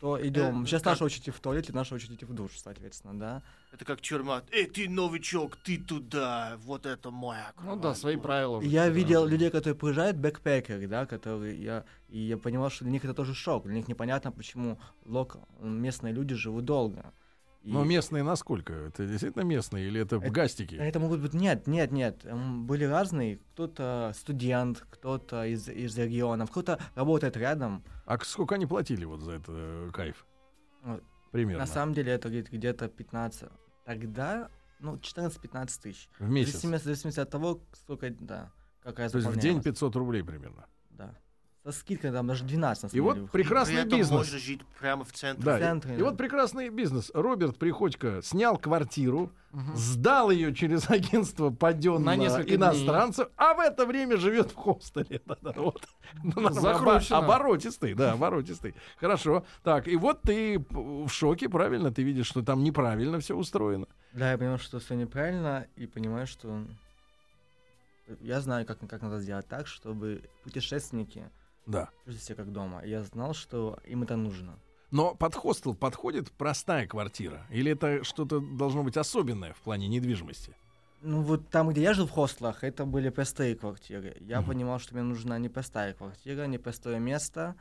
то 0.00 0.24
идем. 0.26 0.62
Э, 0.62 0.66
Сейчас 0.66 0.82
как- 0.82 0.92
наша 0.92 1.04
очередь 1.04 1.34
в 1.34 1.40
туалете, 1.40 1.72
наша 1.72 1.94
очередь 1.94 2.22
в 2.22 2.32
душ, 2.32 2.52
соответственно, 2.56 3.18
да. 3.18 3.42
Это 3.72 3.84
как 3.84 4.00
тюрьма. 4.00 4.42
Эй, 4.52 4.66
ты 4.66 4.88
новичок, 4.88 5.56
ты 5.56 5.78
туда, 5.78 6.56
вот 6.58 6.86
это 6.86 7.10
моя 7.10 7.52
Ну 7.62 7.76
да, 7.76 7.94
свои 7.94 8.16
правила. 8.16 8.60
Я 8.60 8.88
видел 8.88 9.26
людей, 9.26 9.50
которые 9.50 9.74
приезжают, 9.74 10.16
бэкпекеры, 10.18 10.86
да, 10.86 11.06
которые 11.06 11.60
я 11.60 11.84
и 12.08 12.18
я 12.18 12.36
понимал, 12.36 12.70
что 12.70 12.84
для 12.84 12.92
них 12.92 13.04
это 13.04 13.14
тоже 13.14 13.34
шок. 13.34 13.64
Для 13.64 13.74
них 13.74 13.88
непонятно, 13.88 14.30
почему 14.30 14.78
лок, 15.04 15.38
местные 15.60 16.12
люди 16.12 16.34
живут 16.34 16.64
долго. 16.64 17.12
И 17.64 17.70
Но 17.72 17.84
местные 17.84 18.22
насколько? 18.24 18.72
Это 18.72 19.06
действительно 19.06 19.42
местные 19.42 19.86
или 19.86 20.00
это 20.00 20.18
в 20.18 20.22
Это- 20.24 20.32
гастике? 20.32 20.76
это 20.76 20.98
могут 20.98 21.20
быть 21.20 21.32
нет, 21.32 21.66
нет, 21.68 21.92
нет. 21.92 22.26
Были 22.64 22.84
разные. 22.84 23.36
Кто-то 23.54 24.12
студент, 24.16 24.84
кто-то 24.90 25.44
из, 25.46 25.68
из 25.68 25.96
регионов, 25.96 26.50
кто-то 26.50 26.80
работает 26.96 27.36
рядом. 27.36 27.84
А 28.04 28.18
сколько 28.24 28.56
они 28.56 28.66
платили 28.66 29.04
вот 29.04 29.20
за 29.20 29.32
это 29.32 29.52
э, 29.52 29.90
кайф? 29.92 30.26
Примерно. 31.30 31.60
На 31.60 31.66
самом 31.66 31.94
деле 31.94 32.12
это 32.12 32.28
где- 32.28 32.42
где-то 32.42 32.88
15. 32.88 33.48
Тогда, 33.84 34.48
ну, 34.80 34.96
14-15 34.96 35.80
тысяч. 35.82 36.08
В 36.18 36.26
В 36.26 36.30
месяц. 36.30 36.52
зависимости, 36.54 36.82
в 36.82 36.86
зависимости 36.86 37.20
от 37.20 37.30
того, 37.30 37.60
сколько, 37.74 38.10
да, 38.10 38.50
какая 38.82 39.08
То 39.08 39.18
есть 39.18 39.28
в 39.28 39.32
день 39.34 39.40
заполняемость. 39.40 39.64
500 39.64 39.96
рублей 39.96 40.22
примерно. 40.24 40.66
Да. 40.90 41.14
Со 41.64 41.70
скидкой 41.70 42.10
там 42.10 42.26
даже 42.26 42.44
12 42.44 42.82
на 42.82 42.86
И 42.86 42.90
самом 42.90 43.04
вот 43.04 43.14
деле. 43.14 43.26
При 43.28 43.42
прекрасный 43.42 43.76
этом 43.76 43.98
бизнес. 43.98 44.10
можно 44.10 44.38
жить 44.38 44.60
прямо 44.80 45.04
в 45.04 45.12
центре. 45.12 45.44
Да, 45.44 45.56
В 45.56 45.60
центре, 45.60 45.92
и, 45.92 45.94
и 45.94 45.98
да. 45.98 46.04
вот 46.06 46.16
прекрасный 46.16 46.68
бизнес. 46.70 47.10
Роберт 47.14 47.56
Приходько 47.56 48.20
снял 48.22 48.58
квартиру, 48.58 49.30
Мгм. 49.52 49.76
сдал 49.76 50.30
ее 50.30 50.54
через 50.54 50.88
агентство 50.90 51.50
паден 51.50 52.02
На 52.02 52.16
несколько 52.16 52.54
иностранцев, 52.54 53.28
а 53.36 53.54
в 53.54 53.60
это 53.60 53.86
время 53.86 54.16
живет 54.16 54.50
в 54.50 54.54
хостеле. 54.56 55.20
Да-да, 55.26 55.52
вот. 55.56 55.86
Закручено. 56.50 57.18
Оборотистый, 57.18 57.94
да, 57.94 58.12
оборотистый. 58.12 58.74
Хорошо. 58.96 59.44
Так, 59.62 59.86
и 59.88 59.96
вот 59.96 60.22
ты 60.22 60.58
в 60.70 61.08
шоке, 61.10 61.48
правильно? 61.48 61.92
Ты 61.92 62.02
видишь, 62.02 62.26
что 62.26 62.42
там 62.42 62.64
неправильно 62.64 63.20
все 63.20 63.36
устроено. 63.36 63.86
Да, 64.12 64.32
я 64.32 64.38
понял, 64.38 64.58
что 64.58 64.78
все 64.80 64.94
неправильно, 64.94 65.66
и 65.76 65.86
понимаю, 65.86 66.26
что 66.26 66.64
я 68.20 68.40
знаю, 68.40 68.66
как, 68.66 68.78
как 68.88 69.02
надо 69.02 69.20
сделать 69.20 69.46
так, 69.48 69.66
чтобы 69.66 70.22
путешественники 70.44 71.30
Да. 71.66 71.90
себя 72.18 72.36
как 72.36 72.52
дома. 72.52 72.84
Я 72.84 73.02
знал, 73.04 73.34
что 73.34 73.78
им 73.84 74.02
это 74.02 74.16
нужно. 74.16 74.58
Но 74.90 75.14
под 75.14 75.34
хостел 75.34 75.74
подходит 75.74 76.30
простая 76.32 76.86
квартира? 76.86 77.46
Или 77.50 77.72
это 77.72 78.04
что-то 78.04 78.40
должно 78.40 78.82
быть 78.82 78.96
особенное 78.96 79.54
в 79.54 79.60
плане 79.60 79.88
недвижимости? 79.88 80.54
Ну 81.00 81.22
вот 81.22 81.48
там, 81.48 81.70
где 81.70 81.82
я 81.82 81.94
жил 81.94 82.06
в 82.06 82.10
хостелах, 82.10 82.62
это 82.62 82.84
были 82.84 83.08
простые 83.08 83.56
квартиры. 83.56 84.16
Я 84.20 84.40
Мгм. 84.40 84.50
понимал, 84.50 84.78
что 84.78 84.94
мне 84.94 85.02
нужна 85.02 85.38
непростая 85.38 85.94
квартира, 85.94 86.46
непростое 86.46 87.00
место, 87.00 87.56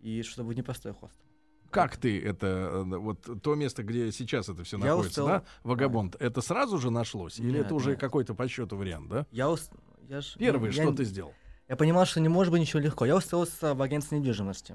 и 0.00 0.22
чтобы 0.22 0.54
непростой 0.54 0.92
хостел. 0.92 1.24
Как 1.70 1.96
ты 1.96 2.20
это, 2.22 2.46
э, 2.46 2.82
вот 2.98 3.42
то 3.42 3.54
место, 3.54 3.82
где 3.82 4.12
сейчас 4.12 4.48
это 4.48 4.64
все 4.64 4.76
Я 4.78 4.84
находится, 4.86 5.22
устал. 5.24 5.38
да, 5.40 5.44
Вагабонд, 5.64 6.14
это 6.20 6.40
сразу 6.40 6.78
же 6.78 6.90
нашлось? 6.90 7.38
Или 7.40 7.52
Нет, 7.52 7.66
это 7.66 7.74
уже 7.74 7.90
нет. 7.90 8.00
какой-то 8.00 8.34
по 8.34 8.46
счету 8.48 8.76
вариант, 8.76 9.08
да? 9.08 9.26
Я, 9.32 9.50
ус- 9.50 9.70
я 10.08 10.20
ж- 10.20 10.36
Первый, 10.38 10.66
ну, 10.66 10.72
что 10.72 10.82
я, 10.82 10.92
ты 10.92 11.04
сделал? 11.04 11.32
Я 11.68 11.76
понимал, 11.76 12.04
что 12.04 12.20
не 12.20 12.28
может 12.28 12.52
быть 12.52 12.60
ничего 12.60 12.80
легко. 12.80 13.04
Я 13.06 13.16
устроился 13.16 13.74
в 13.74 13.80
агентстве 13.82 14.18
недвижимости, 14.18 14.74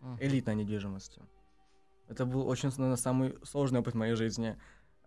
Мгм. 0.00 0.16
элитной 0.20 0.54
недвижимости. 0.54 1.22
Это 2.08 2.24
был 2.24 2.46
очень, 2.46 2.70
наверное, 2.70 2.96
самый 2.96 3.36
сложный 3.42 3.80
опыт 3.80 3.94
в 3.94 3.96
моей 3.98 4.14
жизни 4.14 4.56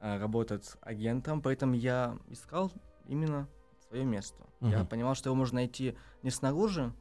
а, 0.02 0.20
работать 0.20 0.72
агентом, 0.82 1.42
поэтому 1.42 1.74
я 1.74 2.18
искал 2.28 2.72
именно 3.06 3.48
свое 3.88 4.06
место. 4.06 4.46
Я 4.62 4.80
Мгм. 4.80 4.88
понимал, 4.88 5.16
что 5.16 5.30
его 5.30 5.36
можно 5.36 5.56
найти 5.56 5.98
не 6.24 6.30
снаружи, 6.30 6.94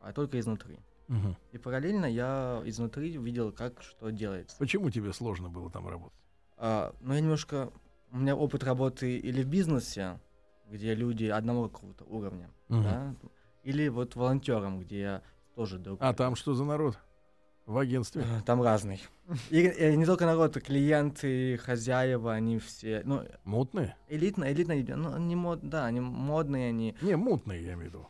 а 0.00 0.12
только 0.12 0.38
изнутри. 0.38 0.78
Мгм. 1.08 1.36
И 1.52 1.58
параллельно 1.58 2.06
я 2.06 2.62
изнутри 2.64 3.16
видел, 3.18 3.52
как 3.52 3.82
что 3.82 4.10
делается. 4.10 4.56
Почему 4.58 4.90
тебе 4.90 5.12
сложно 5.12 5.48
было 5.48 5.70
там 5.70 5.88
работать? 5.88 6.18
А, 6.56 6.94
но 7.00 7.14
я 7.14 7.20
немножко... 7.20 7.72
У 8.12 8.18
меня 8.18 8.36
опыт 8.36 8.62
работы 8.62 9.18
или 9.18 9.42
в 9.42 9.46
бизнесе, 9.48 10.20
где 10.70 10.94
люди 10.94 11.24
одного 11.24 11.68
какого-то 11.68 12.04
уровня, 12.04 12.50
Мгм. 12.68 12.82
да, 12.82 13.14
или 13.62 13.88
вот 13.88 14.14
волонтером, 14.16 14.80
где 14.80 15.00
я 15.00 15.22
тоже 15.54 15.78
друг. 15.78 15.98
А 16.02 16.12
там 16.14 16.36
что 16.36 16.54
за 16.54 16.64
народ? 16.64 16.98
В 17.66 17.78
агентстве? 17.78 18.22
Э, 18.22 18.42
Там 18.44 18.62
разный. 18.62 19.02
И, 19.50 19.60
э, 19.60 19.94
не 19.96 20.04
только 20.06 20.24
народ, 20.24 20.56
и 20.56 20.60
клиенты, 20.60 21.56
хозяева, 21.56 22.32
они 22.32 22.58
все, 22.60 23.02
ну, 23.04 23.24
Мутные? 23.44 23.96
элитно, 24.08 24.52
элитно, 24.52 24.96
ну, 24.96 25.12
они 25.14 25.34
мод, 25.34 25.68
да, 25.68 25.86
они 25.86 25.98
модные, 26.00 26.68
они 26.68 26.96
Не, 27.00 27.16
мутные, 27.16 27.64
я 27.64 27.72
имею 27.74 27.90
в 27.90 27.94
виду. 27.94 28.06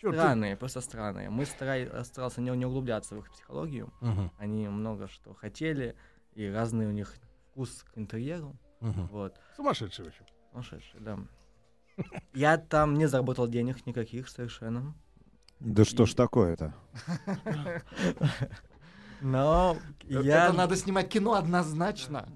Чёрт 0.00 0.14
ты- 0.14 0.20
странные, 0.20 0.56
просто 0.56 0.80
странные. 0.82 1.30
Мы 1.30 1.46
старай, 1.46 1.88
старался 2.04 2.40
не, 2.42 2.50
не 2.56 2.66
углубляться 2.66 3.14
в 3.14 3.18
их 3.20 3.30
психологию. 3.32 3.90
Мгм, 4.02 4.30
Они 4.36 4.68
много 4.68 5.08
что 5.08 5.32
хотели, 5.34 5.96
и 6.34 6.46
разный 6.48 6.86
у 6.86 6.90
них 6.92 7.14
вкус 7.50 7.84
к 7.84 7.96
интерьеру. 7.98 8.54
мгм. 8.80 9.06
Вот. 9.06 9.34
Сумасшедший 9.56 10.04
вообще. 10.04 10.24
Сумасшедший, 10.52 11.00
да. 11.00 11.18
Я 12.34 12.56
там 12.58 12.94
не 12.94 13.06
заработал 13.06 13.48
денег 13.48 13.84
никаких 13.86 14.28
совершенно. 14.28 14.94
Да 15.60 15.84
что 15.84 16.06
ж 16.06 16.14
такое-то? 16.14 16.74
Но 19.20 19.76
Это 20.08 20.20
я... 20.22 20.52
надо 20.52 20.76
снимать 20.76 21.08
кино 21.08 21.34
однозначно. 21.34 22.28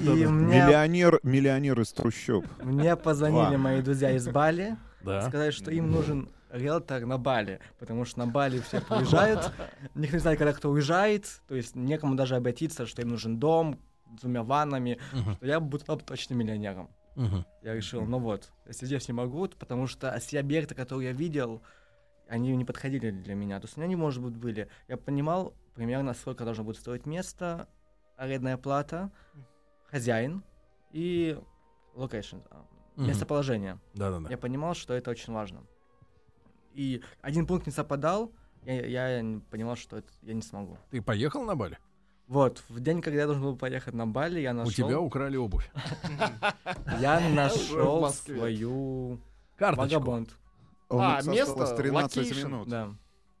И 0.00 0.26
мне, 0.26 0.64
Миллионер, 0.64 1.20
миллионер 1.22 1.80
из 1.80 1.92
трущоб. 1.92 2.44
мне 2.62 2.96
позвонили 2.96 3.54
мои 3.56 3.80
друзья 3.80 4.10
из 4.10 4.26
Бали, 4.28 4.76
Да. 5.04 5.22
сказали, 5.28 5.52
что 5.52 5.70
им 5.70 5.92
нужен 5.92 6.30
риэлтор 6.50 7.06
на 7.06 7.16
Бали, 7.18 7.60
потому 7.78 8.04
что 8.04 8.18
на 8.18 8.26
Бали 8.26 8.58
все 8.60 8.78
уезжают, 8.90 9.52
никто 9.94 10.16
не 10.16 10.20
знает, 10.20 10.38
когда 10.38 10.52
кто 10.52 10.70
уезжает, 10.70 11.40
то 11.46 11.54
есть 11.54 11.76
некому 11.76 12.16
даже 12.16 12.34
обратиться, 12.34 12.86
что 12.86 13.02
им 13.02 13.08
нужен 13.08 13.38
дом 13.38 13.78
с 14.16 14.20
двумя 14.22 14.42
ваннами, 14.42 14.98
что 15.36 15.46
я 15.46 15.60
буду 15.60 15.84
точно 15.84 16.34
миллионером. 16.34 16.90
Мгм. 17.18 17.44
Я 17.62 17.74
решил, 17.74 18.04
ну 18.04 18.18
вот, 18.18 18.50
здесь 18.66 19.08
не 19.08 19.14
могу, 19.14 19.46
то 19.48 19.56
потому 19.56 19.86
что 19.86 20.16
все 20.20 20.40
объекты, 20.40 20.74
которые 20.74 21.10
я 21.10 21.12
видел, 21.12 21.62
они 22.28 22.56
не 22.56 22.64
подходили 22.64 23.10
для 23.10 23.34
меня. 23.34 23.60
То 23.60 23.66
есть 23.66 23.78
они, 23.78 23.96
может 23.96 24.22
быть, 24.22 24.36
были. 24.36 24.68
Я 24.86 24.96
понимал 24.96 25.54
примерно, 25.74 26.14
сколько 26.14 26.44
должно 26.44 26.64
будет 26.64 26.76
стоить 26.76 27.06
место, 27.06 27.68
арендная 28.16 28.56
плата, 28.56 29.10
хозяин 29.90 30.42
и 30.92 31.38
локейшн, 31.94 32.38
а, 32.50 32.66
местоположение. 32.96 33.78
Да-да-да. 33.94 34.28
Я 34.28 34.38
понимал, 34.38 34.74
что 34.74 34.94
это 34.94 35.10
очень 35.10 35.32
важно. 35.32 35.62
И 36.74 37.02
один 37.20 37.46
пункт 37.46 37.66
не 37.66 37.72
совпадал, 37.72 38.32
я, 38.64 39.18
я 39.18 39.40
понимал, 39.50 39.76
что 39.76 39.96
это 39.96 40.08
я 40.22 40.34
не 40.34 40.42
смогу. 40.42 40.78
Ты 40.90 41.00
поехал 41.00 41.42
на 41.44 41.56
Бали? 41.56 41.78
Вот, 42.28 42.62
в 42.68 42.80
день, 42.80 43.00
когда 43.00 43.20
я 43.20 43.26
должен 43.26 43.42
был 43.42 43.56
поехать 43.56 43.94
на 43.94 44.06
Бали, 44.06 44.40
я 44.40 44.50
У 44.50 44.54
нашел, 44.54 44.70
тебя 44.88 45.00
украли 45.00 45.36
обувь. 45.36 45.70
я 47.00 47.20
нашел 47.30 48.06
свою 48.12 49.18
Карточку. 49.56 50.26
У 50.90 50.98
А, 50.98 51.14
нас 51.16 51.26
место, 51.26 51.52
осталось 51.52 51.76
13 51.76 52.16
локейшн. 52.18 52.46
минут. 52.46 52.68
Да. 52.68 52.90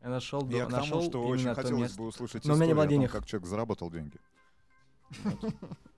Я 0.02 0.08
нашел, 0.10 0.48
Я 0.48 0.64
к 0.66 0.70
тому, 0.70 0.80
нашел 0.80 1.02
что 1.02 1.18
именно 1.18 1.32
очень 1.32 1.44
то 1.46 1.54
хотелось 1.54 1.80
место. 1.82 1.98
бы 1.98 2.06
услышать 2.08 2.44
Но 2.44 2.54
у 2.54 2.56
меня 2.56 2.66
не 2.66 2.72
было 2.74 2.82
о 2.84 2.86
том, 2.86 2.94
денег. 2.94 3.12
как 3.12 3.26
человек 3.26 3.48
заработал 3.48 3.90
деньги. 3.90 4.16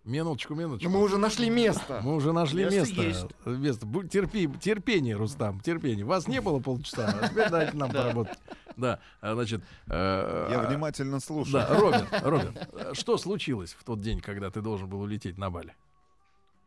Минуточку, 0.04 0.54
Но 0.54 0.60
минуточку. 0.62 0.90
мы 0.90 1.02
уже 1.02 1.18
нашли 1.18 1.50
место. 1.50 2.00
Мы 2.02 2.14
уже 2.16 2.32
нашли 2.32 2.64
Место 2.64 3.00
место. 3.02 3.50
место. 3.50 3.86
Терпи, 4.08 4.48
терпение, 4.60 5.14
Рустам, 5.14 5.60
терпение. 5.60 6.04
Вас 6.04 6.26
не 6.26 6.40
было 6.40 6.58
полчаса, 6.58 7.06
а 7.20 7.28
теперь 7.28 7.50
дайте 7.50 7.76
нам 7.76 7.90
поработать. 7.92 8.38
Да, 8.80 9.00
а, 9.20 9.34
значит... 9.34 9.62
э, 9.86 10.48
Я 10.50 10.60
а, 10.62 10.66
внимательно 10.68 11.20
слушаю. 11.20 11.52
Да, 11.52 11.78
Робин, 11.78 12.06
Робин, 12.22 12.58
э, 12.72 12.94
что 12.94 13.18
случилось 13.18 13.74
в 13.74 13.84
тот 13.84 14.00
день, 14.00 14.20
когда 14.20 14.50
ты 14.50 14.60
должен 14.62 14.88
был 14.88 15.00
улететь 15.00 15.38
на 15.38 15.50
Бали? 15.50 15.74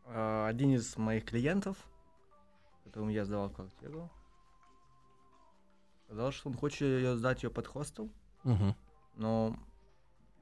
А, 0.06 0.46
Один 0.48 0.72
из 0.74 0.96
моих 0.96 1.24
клиентов, 1.24 1.76
которому 2.84 3.10
я 3.10 3.24
сдавал 3.24 3.50
квартиру, 3.50 4.10
сказал, 6.06 6.32
что 6.32 6.48
он 6.48 6.54
хочет 6.56 6.82
ее 6.82 7.16
сдать 7.16 7.42
ее 7.42 7.50
под 7.50 7.66
хостел, 7.66 8.10
Мгм. 8.44 8.74
но 9.16 9.56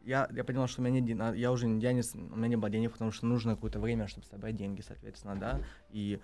я, 0.03 0.29
я 0.33 0.45
понял, 0.45 0.67
что 0.67 0.83
у 0.83 0.85
меня 0.85 1.01
нет 1.01 1.37
я 1.37 1.53
уже 1.53 1.67
я 1.69 1.93
не, 1.93 2.03
у 2.33 2.37
меня 2.37 2.49
не 2.49 2.57
было 2.57 2.69
денег, 2.71 2.93
потому 2.93 3.13
что 3.13 3.27
нужно 3.27 3.55
какое-то 3.55 3.79
время, 3.81 4.09
чтобы 4.09 4.27
собрать 4.27 4.57
деньги, 4.57 4.81
соответственно, 4.81 5.37
да. 5.37 5.61
И 5.91 6.21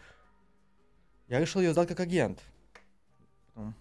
я 1.28 1.40
решил 1.40 1.60
ее 1.60 1.72
сдать 1.72 1.88
как 1.88 2.00
агент. 2.00 2.42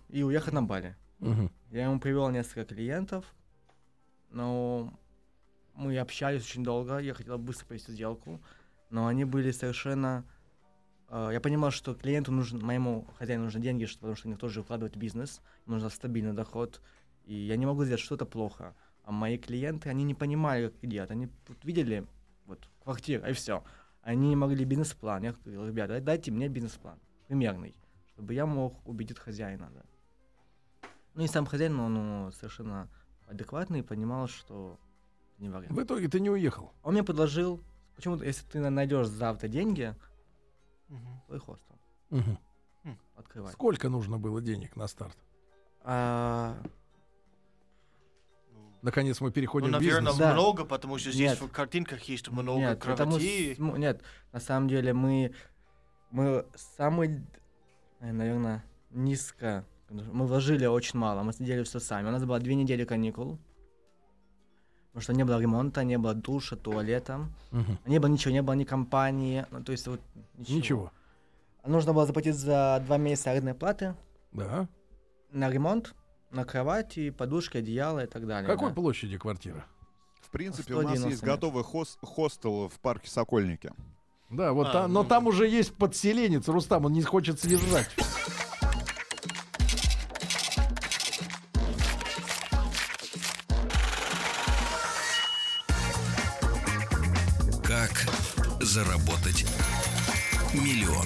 И 0.09 0.23
уехать 0.23 0.53
на 0.53 0.63
Бали. 0.63 0.95
Мгм. 1.19 1.51
Я 1.71 1.85
ему 1.85 1.99
привел 1.99 2.29
несколько 2.29 2.65
клиентов, 2.65 3.33
но 4.29 4.93
мы 5.73 5.97
общались 5.97 6.43
очень 6.43 6.63
долго, 6.63 6.97
я 6.99 7.13
хотел 7.13 7.37
быстро 7.37 7.65
провести 7.65 7.91
сделку, 7.91 8.41
но 8.89 9.07
они 9.07 9.25
были 9.25 9.51
совершенно... 9.51 10.23
э, 11.09 11.29
я 11.33 11.41
понимал, 11.41 11.71
что 11.71 11.95
клиенту 11.95 12.31
нужен, 12.31 12.63
моему 12.63 13.07
хозяину 13.17 13.45
нужны 13.45 13.61
деньги, 13.61 13.85
что- 13.85 13.99
потому 13.99 14.15
что 14.15 14.29
у 14.29 14.35
тоже 14.35 14.63
вкладывать 14.63 14.95
в 14.95 14.99
бизнес, 14.99 15.41
нужен 15.65 15.89
стабильный 15.89 16.33
доход, 16.33 16.81
и 17.25 17.33
я 17.33 17.57
не 17.57 17.65
могу 17.65 17.83
сделать 17.83 18.01
что-то 18.01 18.25
плохо. 18.25 18.75
А 19.03 19.11
мои 19.11 19.37
клиенты, 19.37 19.89
они 19.89 20.03
не 20.03 20.13
понимали, 20.13 20.67
как 20.67 20.89
делать, 20.89 21.11
они 21.11 21.27
тут 21.45 21.63
видели 21.63 22.05
вот 22.45 22.69
квартира 22.83 23.27
и 23.29 23.33
все. 23.33 23.63
Они 24.01 24.29
не 24.29 24.35
могли 24.35 24.65
бизнес-план. 24.65 25.23
Я 25.23 25.33
говорил, 25.33 25.65
ребята, 25.67 25.99
дайте 25.99 26.31
мне 26.31 26.47
бизнес-план, 26.47 26.99
примерный, 27.27 27.75
чтобы 28.13 28.33
я 28.33 28.45
мог 28.45 28.85
убедить 28.87 29.19
хозяина, 29.19 29.69
да. 29.73 29.81
Ну 31.17 31.23
и 31.23 31.27
сам 31.27 31.47
хозяин, 31.47 31.79
он 31.79 31.93
ну, 31.95 32.31
совершенно 32.31 32.87
адекватный 33.27 33.79
и 33.79 33.81
понимал, 33.81 34.27
что 34.27 34.77
не 35.39 35.49
вариант. 35.49 35.71
В 35.75 35.81
итоге 35.83 36.07
ты 36.07 36.19
не 36.19 36.29
уехал. 36.29 36.71
Он 36.83 36.93
мне 36.93 37.03
предложил, 37.03 37.59
почему-то, 37.95 38.23
если 38.23 38.45
ты 38.45 38.59
на- 38.59 38.69
найдешь 38.69 39.07
завтра 39.07 39.47
деньги, 39.47 39.95
Мгм. 40.89 41.21
твой 41.25 41.39
хостел 41.39 41.75
Мгм. 42.11 42.37
открывай. 43.15 43.51
Сколько 43.51 43.89
нужно 43.89 44.19
было 44.19 44.41
денег 44.41 44.75
на 44.75 44.87
старт? 44.87 45.17
А, 45.81 46.55
Наконец 48.83 49.19
мы 49.19 49.31
переходим 49.31 49.71
Ну, 49.71 49.79
в 49.79 49.81
наверное, 49.81 50.11
бизнес. 50.11 50.17
Да. 50.19 50.33
много, 50.33 50.63
потому 50.63 50.99
что 50.99 51.11
здесь 51.11 51.31
Нет. 51.31 51.41
в 51.41 51.51
картинках 51.51 52.03
есть 52.03 52.29
много 52.29 52.59
нет, 52.59 52.79
потому 52.79 53.13
кровати. 53.13 53.55
ну, 53.57 53.75
нет, 53.75 54.03
на 54.31 54.39
самом 54.39 54.69
деле 54.69 54.93
мы, 54.93 55.33
мы 56.11 56.45
самый, 56.55 57.25
наверное, 57.99 58.63
низко, 58.91 59.65
мы 59.89 60.25
вложили 60.27 60.65
очень 60.65 60.99
мало, 60.99 61.23
мы 61.23 61.33
сделали 61.33 61.63
все 61.63 61.79
сами. 61.79 62.07
У 62.07 62.11
нас 62.11 62.23
было 62.23 62.39
две 62.39 62.55
недели 62.55 62.83
каникул, 62.83 63.37
потому 64.91 65.01
что 65.01 65.13
не 65.13 65.23
было 65.23 65.39
ремонта, 65.39 65.83
не 65.83 65.97
было 65.97 66.13
душа, 66.13 66.55
туалета, 66.55 67.29
Мгм. 67.51 67.77
не 67.85 67.99
было 67.99 68.09
ничего, 68.09 68.33
не 68.33 68.41
было 68.41 68.55
ни 68.55 68.63
компании, 68.63 69.45
ну, 69.51 69.63
то 69.63 69.71
есть 69.71 69.87
вот 69.87 70.01
ничего. 70.37 70.57
Ничего. 70.57 70.91
Нужно 71.65 71.93
было 71.93 72.05
заплатить 72.05 72.35
за 72.35 72.81
два 72.85 72.97
месяца 72.97 73.31
арендной 73.31 73.53
платы 73.53 73.95
Да. 74.31 74.67
на 75.31 75.49
ремонт 75.49 75.93
На 76.29 76.43
кровати, 76.43 77.09
подушки, 77.09 77.57
одеяло 77.57 78.03
и 78.03 78.05
так 78.07 78.27
далее. 78.27 78.49
Какой 78.51 78.69
да. 78.69 78.75
площади 78.75 79.17
квартира? 79.17 79.65
В 80.21 80.29
принципе, 80.29 80.73
у 80.73 80.81
нас 80.81 80.91
190 80.97 81.09
есть 81.09 81.23
готовый 81.23 81.63
хос- 81.63 81.97
хостел 82.01 82.67
в 82.67 82.77
парке 82.81 83.09
Сокольники. 83.09 83.71
Да, 84.29 84.51
вот 84.51 84.67
А, 84.67 84.71
та- 84.73 84.87
но 84.89 85.03
ну. 85.03 85.07
там 85.09 85.27
уже 85.27 85.47
есть 85.47 85.73
подселенец, 85.75 86.45
Рустам, 86.49 86.83
он 86.83 86.91
не 86.91 87.01
хочет 87.01 87.39
съезжать. 87.39 87.87
Как 97.87 98.05
заработать 98.61 99.45
миллион? 100.53 101.05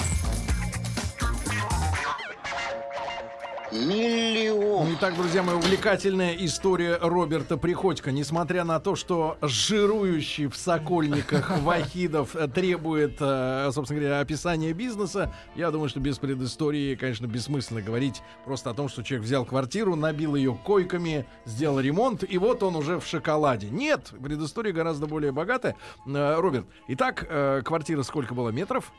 Итак, 4.84 5.16
друзья 5.16 5.44
мои, 5.44 5.56
увлекательная 5.56 6.34
история 6.40 6.98
Роберта 7.00 7.56
Приходько. 7.56 8.12
Несмотря 8.12 8.64
на 8.64 8.80
то, 8.80 8.96
что 8.96 9.38
жирующий 9.40 10.48
в 10.48 10.56
Сокольниках 10.56 11.60
Вахидов 11.62 12.36
требует, 12.56 13.18
э, 13.20 13.70
собственно 13.74 14.00
говоря, 14.00 14.20
описания 14.22 14.74
бизнеса, 14.74 15.32
я 15.56 15.70
думаю, 15.70 15.88
что 15.88 16.00
без 16.00 16.18
предыстории, 16.18 16.96
конечно, 16.96 17.28
бессмысленно 17.28 17.84
говорить 17.84 18.24
просто 18.44 18.72
о 18.72 18.74
том, 18.74 18.90
что 18.90 19.04
человек 19.04 19.26
взял 19.26 19.46
квартиру, 19.46 19.96
набил 19.96 20.34
ее 20.36 20.56
койками, 20.56 21.28
сделал 21.46 21.80
ремонт, 21.80 22.24
и 22.28 22.38
вот 22.40 22.64
он 22.64 22.76
уже 22.76 23.00
в 23.00 23.06
шоколаде. 23.06 23.70
Нет, 23.70 24.12
предыстория 24.24 24.74
гораздо 24.74 25.06
более 25.06 25.32
богатая. 25.32 25.76
Э, 26.08 26.40
Роберт, 26.40 26.66
итак, 26.88 27.28
э, 27.30 27.62
квартира 27.64 28.02
сколько 28.02 28.34
было 28.34 28.50
метров? 28.50 28.92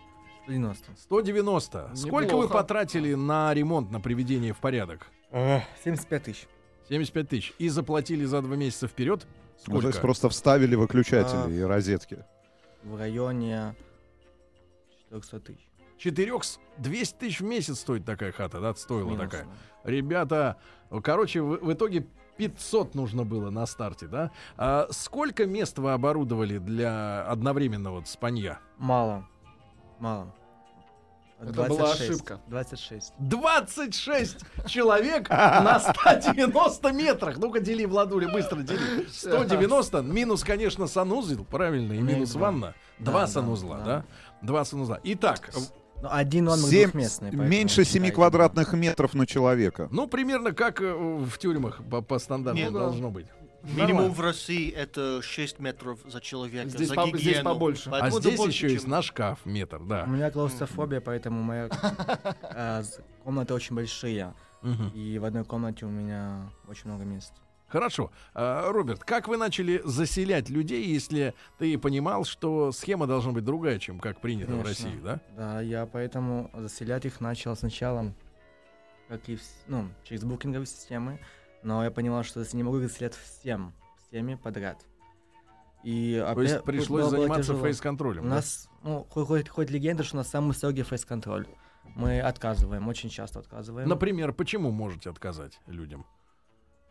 90. 0.49 0.97
190. 0.97 1.91
Сколько 1.95 2.33
вы 2.37 2.45
Неплохо. 2.45 2.53
потратили 2.55 3.15
на 3.15 3.53
ремонт, 3.55 3.91
на 3.91 4.01
приведение 4.01 4.53
в 4.53 4.59
порядок? 4.59 5.07
75 5.85 6.23
тысяч. 6.25 6.49
75 6.89 7.29
тысяч. 7.29 7.53
И 7.59 7.69
заплатили 7.69 8.25
за 8.25 8.43
два 8.43 8.57
месяца 8.57 8.87
вперед? 8.89 9.27
Ну, 9.27 9.63
Сколько? 9.65 9.81
то 9.83 9.89
есть 9.89 10.01
просто 10.01 10.29
вставили 10.29 10.75
выключатели 10.75 11.47
А. 11.47 11.49
и 11.49 11.61
розетки. 11.63 12.25
В 12.83 12.97
районе 12.99 13.75
400 15.11 15.41
тысяч. 15.41 15.69
4 15.99 16.33
200 16.79 17.15
тысяч 17.19 17.41
в 17.41 17.45
месяц 17.45 17.79
стоит 17.79 18.05
такая 18.05 18.33
хата, 18.33 18.61
да? 18.61 18.75
Стоила 18.75 19.09
Минус. 19.11 19.21
такая. 19.31 19.47
Ребята, 19.85 20.57
короче, 21.05 21.41
в, 21.43 21.59
в 21.65 21.73
итоге 21.73 22.07
500 22.39 22.97
нужно 22.97 23.25
было 23.25 23.51
на 23.51 23.67
старте, 23.67 24.09
да? 24.09 24.33
А 24.57 24.89
сколько 24.91 25.47
мест 25.47 25.79
вы 25.79 25.93
оборудовали 25.93 26.59
для 26.59 27.23
одновременного 27.29 28.03
спанья? 28.05 28.59
Мало. 28.79 29.29
Мало. 30.03 30.35
Это 31.41 31.53
была 31.69 31.93
ошибка. 31.93 32.41
26. 32.49 33.12
26 33.21 34.37
человек 34.67 35.31
на 35.31 35.79
190 35.79 36.93
метрах. 36.93 37.38
Ну-ка, 37.38 37.61
дели, 37.61 37.85
Владуля, 37.85 38.29
быстро 38.29 38.62
дели. 38.62 39.07
190, 39.09 40.03
минус, 40.03 40.43
конечно, 40.43 40.88
санузел, 40.88 41.45
правильно, 41.45 41.93
и 41.93 41.99
Ну, 42.01 42.05
минус 42.05 42.35
ванна. 42.35 42.75
Два 42.99 43.29
санузла, 43.29 43.79
да? 43.79 44.05
Два 44.43 44.65
санузла. 44.65 44.99
Итак, 45.05 45.51
Ну, 46.03 46.09
один 46.11 46.51
Семь- 46.51 46.91
двухместный. 46.91 47.31
меньше 47.31 47.85
7 47.85 47.93
считайте. 47.93 48.12
квадратных 48.12 48.73
метров 48.73 49.15
на 49.15 49.25
человека. 49.25 49.88
ну, 49.93 50.09
примерно 50.09 50.51
как 50.51 50.81
э, 50.83 50.93
в 50.93 51.38
тюрьмах 51.38 51.81
по, 51.88 52.01
по 52.01 52.19
стандарту 52.19 52.61
ну, 52.61 52.71
должно 52.73 53.11
быть. 53.11 53.27
Минимум 53.64 53.87
Нормально. 53.87 54.11
в 54.14 54.20
России 54.20 54.70
это 54.70 55.22
6 55.22 55.59
метров 55.61 56.01
за 56.05 56.20
человека. 56.20 56.68
Здесь 56.68 56.88
за 56.88 56.94
по- 56.94 57.07
здесь 57.09 57.20
гигиену. 57.20 57.44
побольше. 57.44 57.88
А 57.88 57.92
Поэтому 57.92 58.18
это 58.18 58.29
здесь 58.29 58.38
больше, 58.38 58.57
еще 58.57 58.66
чем- 58.68 58.75
есть 58.75 58.87
на 58.88 59.03
шкаф 59.03 59.46
метр, 59.46 59.81
У 59.81 59.87
да. 59.87 60.05
меня 60.07 60.31
клаустрофобия, 60.31 61.01
поэтому 61.01 61.42
моя 61.42 61.68
а, 62.42 62.83
з- 62.83 63.01
комнаты 63.25 63.55
очень 63.55 63.77
большие. 63.77 64.35
И 64.94 65.18
в 65.18 65.25
одной 65.25 65.44
комнате 65.44 65.87
у 65.87 65.88
меня 65.88 66.51
очень 66.68 66.87
много 66.88 67.05
мест. 67.05 67.33
Хорошо. 67.68 68.11
А, 68.35 68.70
Роберт, 68.70 69.03
как 69.03 69.29
вы 69.29 69.37
начали 69.37 69.81
заселять 69.85 70.51
людей, 70.51 70.85
если 70.85 71.33
ты 71.59 71.79
понимал, 71.79 72.25
что 72.25 72.70
схема 72.70 73.07
должна 73.07 73.33
быть 73.33 73.44
другая, 73.44 73.79
чем 73.79 73.98
как 73.98 74.20
принято 74.20 74.55
в. 74.55 74.62
России, 74.62 75.01
да? 75.03 75.20
Да, 75.37 75.61
я 75.62 75.87
поэтому 75.87 76.51
заселять 76.55 77.07
их 77.07 77.20
начал 77.20 77.57
сначала, 77.57 78.12
как 79.09 79.29
и 79.29 79.35
вс- 79.35 79.40
ну, 79.68 79.88
через 80.05 80.22
букинговые 80.25 80.66
системы, 80.66 81.18
но 81.62 81.85
я 81.85 81.90
поняла, 81.90 82.22
что 82.25 82.44
не 82.53 82.62
могу 82.62 82.79
заселять 82.81 83.14
всем, 83.14 83.72
всеми 84.09 84.35
подряд. 84.35 84.85
И 85.83 86.22
То 86.35 86.40
есть 86.42 86.55
опять 86.55 86.64
пришлось 86.64 86.88
было- 87.05 87.11
было 87.11 87.20
заниматься 87.22 87.57
фейс-контролем. 87.57 88.22
У 88.22 88.29
да? 88.29 88.35
нас, 88.37 88.68
ну, 88.83 89.05
хо- 89.11 89.25
хоть, 89.25 89.48
хоть 89.48 89.70
легенда, 89.70 90.05
что 90.05 90.16
у 90.16 90.18
нас 90.18 90.29
самый 90.29 90.53
строгий 90.55 90.83
фейс-контроль. 90.83 91.46
Мы 91.96 92.20
отказываем, 92.20 92.87
очень 92.88 93.11
часто 93.11 93.40
отказываем, 93.40 93.88
Например, 93.88 94.33
почему 94.33 94.70
можете 94.70 95.11
отказать 95.11 95.59
людям? 95.66 96.07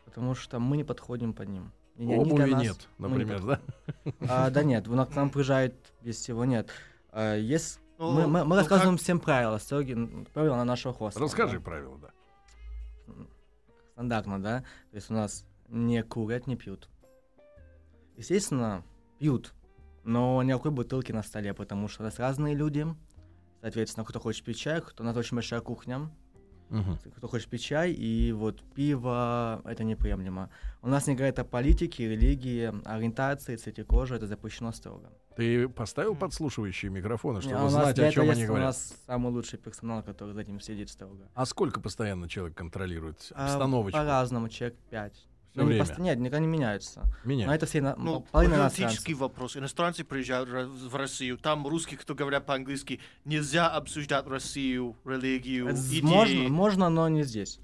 потому 0.04 0.34
что 0.34 0.58
мы 0.58 0.76
не 0.76 0.84
подходим 0.84 1.32
под 1.32 1.48
ним. 1.48 1.72
И 1.96 2.04
Обуви 2.06 2.50
нас- 2.50 2.62
нет, 2.62 2.88
мы 2.98 3.08
не 3.08 3.14
например, 3.24 3.42
да? 3.42 3.60
А, 4.28 4.50
да 4.50 4.62
нет, 4.62 4.86
к 4.86 5.14
нам 5.14 5.30
приезжает 5.30 5.74
без 6.02 6.16
всего 6.16 6.44
нет. 6.44 6.68
А, 7.10 7.34
есть, 7.36 7.80
Ну, 7.98 8.10
мы, 8.12 8.26
мы- 8.26 8.44
мы 8.44 8.50
ну, 8.50 8.54
рассказываем 8.56 8.98
всем 8.98 9.20
правила, 9.20 9.56
строгие 9.58 10.26
правила 10.34 10.56
на 10.56 10.64
нашего 10.64 10.92
хостела. 10.92 11.24
Расскажи 11.24 11.58
да. 11.58 11.64
правила, 11.64 11.98
да. 11.98 12.10
Стандартно, 13.92 14.42
да? 14.42 14.60
То 14.90 14.96
есть 14.96 15.10
у 15.10 15.14
нас 15.14 15.46
не 15.68 16.02
курят, 16.02 16.46
не 16.46 16.56
пьют. 16.56 16.88
Естественно, 18.16 18.84
пьют, 19.18 19.54
но 20.04 20.42
никакой 20.42 20.70
бутылки 20.70 21.12
на 21.12 21.22
столе, 21.22 21.54
потому 21.54 21.88
что 21.88 22.02
у 22.02 22.04
нас 22.04 22.18
разные 22.18 22.54
люди. 22.54 22.86
Соответственно, 23.60 24.04
кто 24.04 24.18
хочет 24.18 24.44
пить 24.44 24.58
чай, 24.58 24.80
кто 24.80 25.02
у 25.02 25.06
нас 25.06 25.16
очень 25.16 25.36
большая 25.36 25.60
кухня, 25.60 26.10
Мгм. 26.72 26.98
кто 27.16 27.28
хочет 27.28 27.48
пить 27.48 27.62
чай, 27.62 27.92
и 27.92 28.32
вот 28.32 28.62
пиво 28.74 29.60
это 29.64 29.84
неприемлемо. 29.84 30.48
У 30.80 30.88
нас 30.88 31.06
не 31.06 31.14
говорят 31.14 31.38
о 31.38 31.44
политике, 31.44 32.08
религии, 32.08 32.72
ориентации, 32.84 33.56
цвете 33.56 33.84
кожи, 33.84 34.14
это 34.16 34.26
запрещено 34.26 34.72
строго. 34.72 35.10
Ты 35.36 35.68
поставил 35.68 36.14
подслушивающие 36.14 36.90
микрофоны, 36.90 37.36
Не, 37.36 37.42
чтобы 37.42 37.58
а 37.58 37.62
нас 37.64 37.72
знать, 37.72 37.98
о 37.98 38.10
чем 38.10 38.30
они 38.30 38.46
говорят? 38.46 38.64
У 38.64 38.66
нас 38.66 38.94
самый 39.06 39.32
лучший 39.32 39.58
персонал, 39.58 40.02
который 40.02 40.34
за 40.34 40.40
этим 40.40 40.60
сидит 40.60 40.90
строго. 40.90 41.28
А 41.34 41.46
сколько 41.46 41.80
постоянно 41.80 42.28
человек 42.28 42.56
контролирует 42.56 43.32
А, 43.34 43.46
обстановочку? 43.46 43.98
По-разному, 43.98 44.48
человек 44.48 44.78
5. 45.54 45.64
Всё 45.64 45.64
время. 45.64 45.84
Нет, 45.98 46.18
никогда 46.18 46.38
не 46.40 46.46
меняются. 46.46 47.06
Меня. 47.24 47.46
Но 47.46 47.54
это 47.54 47.66
все 47.66 47.80
на... 47.80 47.94
Ну, 47.96 48.20
половина 48.30 48.56
политический 48.56 49.12
иностранцев. 49.12 49.18
вопрос. 49.18 49.56
Иностранцы 49.56 50.04
приезжают 50.04 50.48
в 50.48 50.96
Россию, 50.96 51.38
там 51.38 51.66
русские, 51.66 51.98
кто 51.98 52.14
говорят 52.14 52.46
по-английски, 52.46 53.00
нельзя 53.24 53.68
обсуждать 53.68 54.26
Россию, 54.26 54.96
религию, 55.04 55.68
Это 55.68 55.78
идеи. 55.78 56.00
Можно, 56.02 56.48
можно, 56.48 56.88
но 56.88 57.08
не 57.08 57.24
здесь. 57.24 57.58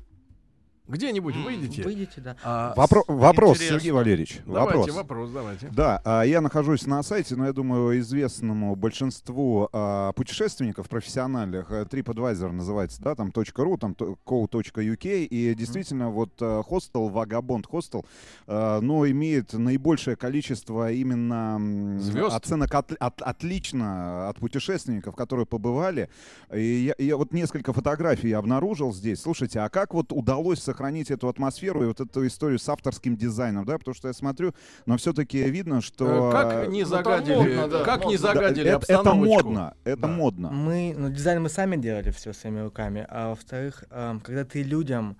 Где-нибудь 0.88 1.36
выйдете? 1.36 1.82
Выйдите, 1.82 2.20
да. 2.22 2.36
А, 2.42 2.72
Вопро- 2.74 3.04
вопрос, 3.06 3.56
Интересно. 3.58 3.78
Сергей 3.78 3.92
Валерьевич. 3.92 4.40
Давайте, 4.46 4.78
вопрос. 4.78 4.96
вопрос, 4.96 5.30
давайте. 5.30 5.68
Да, 5.70 6.00
а, 6.02 6.22
я 6.22 6.40
нахожусь 6.40 6.86
на 6.86 7.02
сайте, 7.02 7.36
но 7.36 7.44
я 7.44 7.52
думаю, 7.52 7.98
известному 8.00 8.74
большинству 8.74 9.68
а, 9.72 10.12
путешественников 10.12 10.88
профессиональных, 10.88 11.70
э, 11.70 11.82
TripAdvisor 11.82 12.52
называется, 12.52 13.02
да, 13.02 13.14
там 13.14 13.28
.ru, 13.28 13.76
там 13.78 13.92
co.uk, 13.92 15.24
и 15.26 15.54
действительно 15.54 16.08
вот 16.08 16.30
э, 16.40 16.62
хостел, 16.66 17.10
Vagabond 17.10 17.66
хостел, 17.68 18.06
э, 18.46 18.80
но 18.80 19.06
имеет 19.10 19.52
наибольшее 19.52 20.16
количество 20.16 20.90
именно 20.90 22.00
Звезд? 22.00 22.34
оценок 22.34 22.74
от- 22.74 22.92
от- 22.98 23.20
отлично 23.20 24.30
от 24.30 24.38
путешественников, 24.38 25.14
которые 25.16 25.44
побывали. 25.44 26.08
И 26.50 26.94
я, 26.98 27.04
я 27.04 27.16
вот 27.18 27.34
несколько 27.34 27.74
фотографий 27.74 28.32
обнаружил 28.32 28.94
здесь. 28.94 29.20
Слушайте, 29.20 29.60
а 29.60 29.68
как 29.68 29.92
вот 29.92 30.12
удалось 30.12 30.60
сохранить 30.60 30.77
эту 31.10 31.28
атмосферу 31.28 31.82
и 31.82 31.86
вот 31.86 32.00
эту 32.00 32.26
историю 32.26 32.58
с 32.58 32.68
авторским 32.68 33.16
дизайном, 33.16 33.64
да, 33.64 33.78
потому 33.78 33.94
что 33.94 34.08
я 34.08 34.14
смотрю, 34.14 34.54
но 34.86 34.96
все-таки 34.96 35.42
видно, 35.50 35.80
что... 35.80 36.30
Э, 36.30 36.32
Как 36.32 36.68
не 36.68 36.84
ну, 36.84 36.90
там 36.90 37.04
загадили, 37.04 37.36
модно, 37.56 37.68
да, 37.68 37.84
как 37.84 38.00
не 38.06 38.12
модно. 38.16 38.18
Да, 38.18 38.34
загадили 38.34 38.70
это, 38.70 38.76
это 38.84 38.96
обстановочку? 38.96 39.26
модно, 39.26 39.74
это 39.84 40.02
Да. 40.02 40.08
модно. 40.08 40.50
Мы, 40.50 40.94
ну, 40.96 41.10
дизайн 41.10 41.42
мы 41.42 41.48
сами 41.48 41.76
делали 41.76 42.10
все 42.10 42.32
своими 42.32 42.60
руками. 42.60 43.06
А 43.08 43.30
во-вторых, 43.30 43.84
ам, 43.90 44.20
когда 44.20 44.44
ты 44.44 44.62
людям 44.62 45.16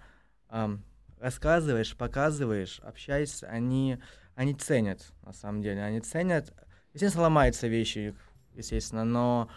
ам, 0.48 0.82
рассказываешь, 1.20 1.96
показываешь, 1.96 2.80
общаешься, 2.84 3.46
они, 3.48 3.98
они 4.34 4.54
ценят, 4.54 5.12
на 5.24 5.32
самом 5.32 5.62
деле. 5.62 5.82
Они 5.82 6.00
ценят. 6.00 6.52
Естественно, 6.94 7.24
ломаются 7.24 7.66
вещи, 7.68 8.14
естественно, 8.54 9.04
но 9.04 9.48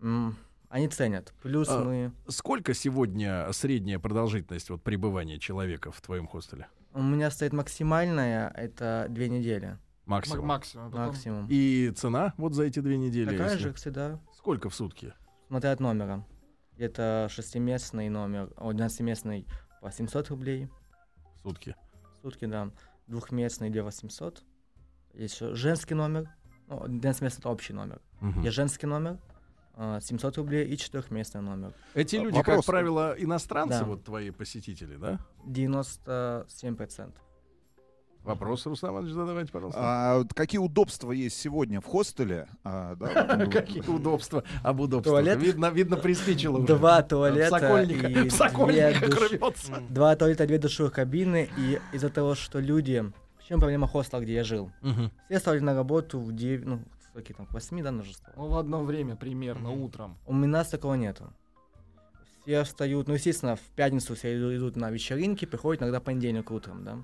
м, 0.00 0.36
они 0.70 0.88
ценят. 0.88 1.34
Плюс 1.42 1.68
А, 1.68 1.84
мы... 1.84 2.12
Сколько 2.28 2.72
сегодня 2.74 3.52
средняя 3.52 3.98
продолжительность 3.98 4.70
вот 4.70 4.82
пребывания 4.82 5.38
человека 5.38 5.90
в 5.92 6.00
твоем 6.00 6.26
хостеле? 6.26 6.68
У 6.94 7.02
меня 7.02 7.30
стоит 7.30 7.52
максимальная, 7.52 8.48
это 8.56 9.06
две 9.10 9.28
недели 9.28 9.66
М- 9.66 9.78
Максимум. 10.06 10.46
Максимум. 10.46 10.90
потом- 10.90 11.06
максимум. 11.06 11.46
И 11.50 11.90
цена 11.96 12.34
вот 12.36 12.54
за 12.54 12.64
эти 12.64 12.80
две 12.80 12.96
недели? 12.96 13.30
Такая 13.30 13.50
если- 13.50 13.58
же, 13.62 13.68
как 13.68 13.76
всегда, 13.76 14.20
Сколько 14.36 14.70
в 14.70 14.74
сутки? 14.74 15.12
смотря 15.48 15.72
от 15.72 15.80
номера. 15.80 16.24
Это 16.78 17.26
шестиместный 17.30 18.08
номер, 18.08 18.50
о, 18.56 18.72
12-местный 18.72 19.46
по 19.82 19.90
700 19.92 20.28
рублей. 20.30 20.68
В 21.36 21.40
сутки. 21.42 21.76
в 22.18 22.22
сутки, 22.22 22.44
да. 22.46 22.70
Двухместный 23.06 23.70
2 23.70 23.82
800. 23.82 24.42
Есть 25.14 25.34
еще 25.34 25.54
женский 25.54 25.94
номер. 25.94 26.28
Ну, 26.68 26.86
12 26.86 27.22
мест 27.22 27.38
это 27.38 27.48
общий 27.48 27.72
номер. 27.72 28.00
Мгм. 28.20 28.42
Есть 28.42 28.54
женский 28.56 28.86
номер. 28.86 29.18
700 29.76 30.36
рублей 30.36 30.66
и 30.66 30.76
четырехместный 30.76 31.40
номер. 31.40 31.72
Эти 31.94 32.16
люди, 32.16 32.36
Вопрос. 32.36 32.56
как 32.56 32.64
правило, 32.66 33.14
иностранцы, 33.16 33.80
да. 33.80 33.84
вот 33.84 34.04
твои 34.04 34.30
посетители, 34.30 34.96
да? 34.96 35.18
97%. 35.46 37.12
Вопрос, 38.22 38.66
Руслан 38.66 38.92
Иванович, 38.92 39.12
задавайте, 39.14 39.50
пожалуйста. 39.50 39.80
А, 39.82 40.24
какие 40.34 40.58
удобства 40.58 41.10
есть 41.10 41.40
сегодня 41.40 41.80
в 41.80 41.86
хостеле? 41.86 42.48
А, 42.64 42.94
да, 42.94 43.46
какие 43.50 43.82
удобства? 43.82 44.44
Об 44.62 44.80
удобствах. 44.80 45.14
Туалет? 45.14 45.38
Видно, 45.40 45.70
видно, 45.70 45.96
приспичило 45.96 46.58
уже. 46.58 46.66
Два 46.66 47.02
туалета 47.02 47.82
и 47.82 47.86
две 47.94 48.24
душ... 48.24 49.70
Два 49.88 50.16
туалета, 50.16 50.46
две 50.46 50.58
душевых 50.58 50.92
кабины. 50.92 51.48
И 51.56 51.80
из-за 51.94 52.10
того, 52.10 52.34
что 52.34 52.60
люди... 52.60 53.10
В 53.38 53.48
чем 53.48 53.58
проблема 53.58 53.88
хостела, 53.88 54.20
где 54.20 54.34
я 54.34 54.44
жил? 54.44 54.70
Все 55.28 55.38
стали 55.38 55.60
на 55.60 55.74
работу 55.74 56.20
в 56.20 56.32
9, 56.32 56.66
ну, 56.66 56.80
какие 57.14 57.36
там, 57.36 57.46
к 57.46 57.52
8, 57.52 57.82
да, 57.82 57.90
нужно 57.90 58.12
Ну, 58.36 58.48
в 58.48 58.56
одно 58.56 58.84
время 58.84 59.16
примерно, 59.16 59.70
утром. 59.70 60.18
У 60.26 60.32
меня 60.32 60.64
такого 60.64 60.94
нету. 60.94 61.32
Все 62.42 62.64
встают, 62.64 63.08
ну, 63.08 63.14
естественно, 63.14 63.56
в 63.56 63.60
пятницу 63.76 64.14
все 64.14 64.56
идут 64.56 64.76
на 64.76 64.90
вечеринки, 64.90 65.44
приходят 65.44 65.82
иногда 65.82 66.00
понедельник 66.00 66.50
утром, 66.50 66.84
да. 66.84 66.98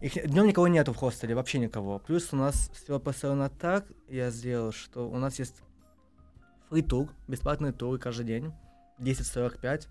Их, 0.00 0.14
днем 0.30 0.46
никого 0.46 0.68
нету 0.68 0.92
в 0.92 0.96
хостеле, 0.96 1.34
вообще 1.34 1.58
никого. 1.58 1.98
Плюс 1.98 2.32
у 2.32 2.36
нас 2.36 2.70
все 2.74 3.00
построено 3.00 3.48
так, 3.48 3.86
я 4.08 4.30
сделал, 4.30 4.72
что 4.72 5.08
у 5.08 5.16
нас 5.16 5.38
есть 5.38 5.56
фри-тур, 6.68 7.08
бесплатный 7.26 7.72
тур 7.72 7.98
каждый 7.98 8.26
день, 8.26 8.52
10.45. 8.98 9.78
Все 9.78 9.88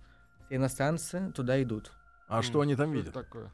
иностранцы 0.49 1.31
туда 1.35 1.61
идут. 1.61 1.91
А 2.27 2.39
mm. 2.39 2.43
что 2.43 2.61
они 2.61 2.75
там 2.75 2.91
видят? 2.91 3.13
Такое? 3.13 3.51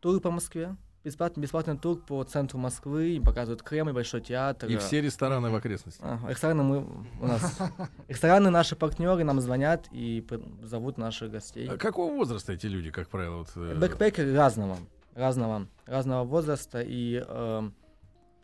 Тур 0.00 0.20
по 0.20 0.30
Москве. 0.30 0.76
Бесплатный, 1.04 1.42
бесплатный 1.42 1.76
тур 1.76 1.98
по 1.98 2.24
центру 2.24 2.58
Москвы, 2.58 3.10
им 3.10 3.24
показывают 3.24 3.62
Кремль, 3.62 3.92
Большой 3.92 4.22
театр. 4.22 4.70
И 4.70 4.76
все 4.78 5.02
рестораны 5.02 5.50
в 5.50 5.54
окрестностях. 5.54 6.02
А, 6.02 6.30
рестораны 6.30 6.62
мы 6.62 6.86
у 7.20 7.26
нас. 7.26 7.58
Рестораны 8.08 8.50
наши 8.50 8.74
партнеры 8.74 9.22
нам 9.22 9.40
звонят 9.40 9.86
и 9.92 10.26
зовут 10.62 10.96
наших 10.96 11.30
гостей. 11.30 11.68
А 11.68 11.76
какого 11.76 12.12
возраста 12.14 12.54
эти 12.54 12.66
люди, 12.66 12.90
как 12.90 13.08
правило? 13.08 13.38
Вот, 13.38 13.50
э... 13.56 13.74
Бэкпекеры 13.74 14.34
разного 14.34 14.78
разного, 15.14 15.68
разного 15.86 16.24
возраста 16.24 16.80
и 16.80 17.22
э, 17.26 17.70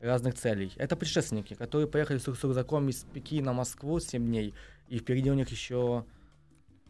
разных 0.00 0.34
целей. 0.34 0.72
Это 0.76 0.96
путешественники, 0.96 1.54
которые 1.54 1.88
поехали 1.88 2.18
с 2.18 2.26
рюкзаком 2.26 2.88
из 2.88 3.04
Пекина 3.12 3.52
в 3.52 3.56
Москву 3.56 4.00
7 4.00 4.24
дней, 4.24 4.54
и 4.88 4.98
впереди 4.98 5.30
у 5.30 5.34
них 5.34 5.48
еще 5.50 6.04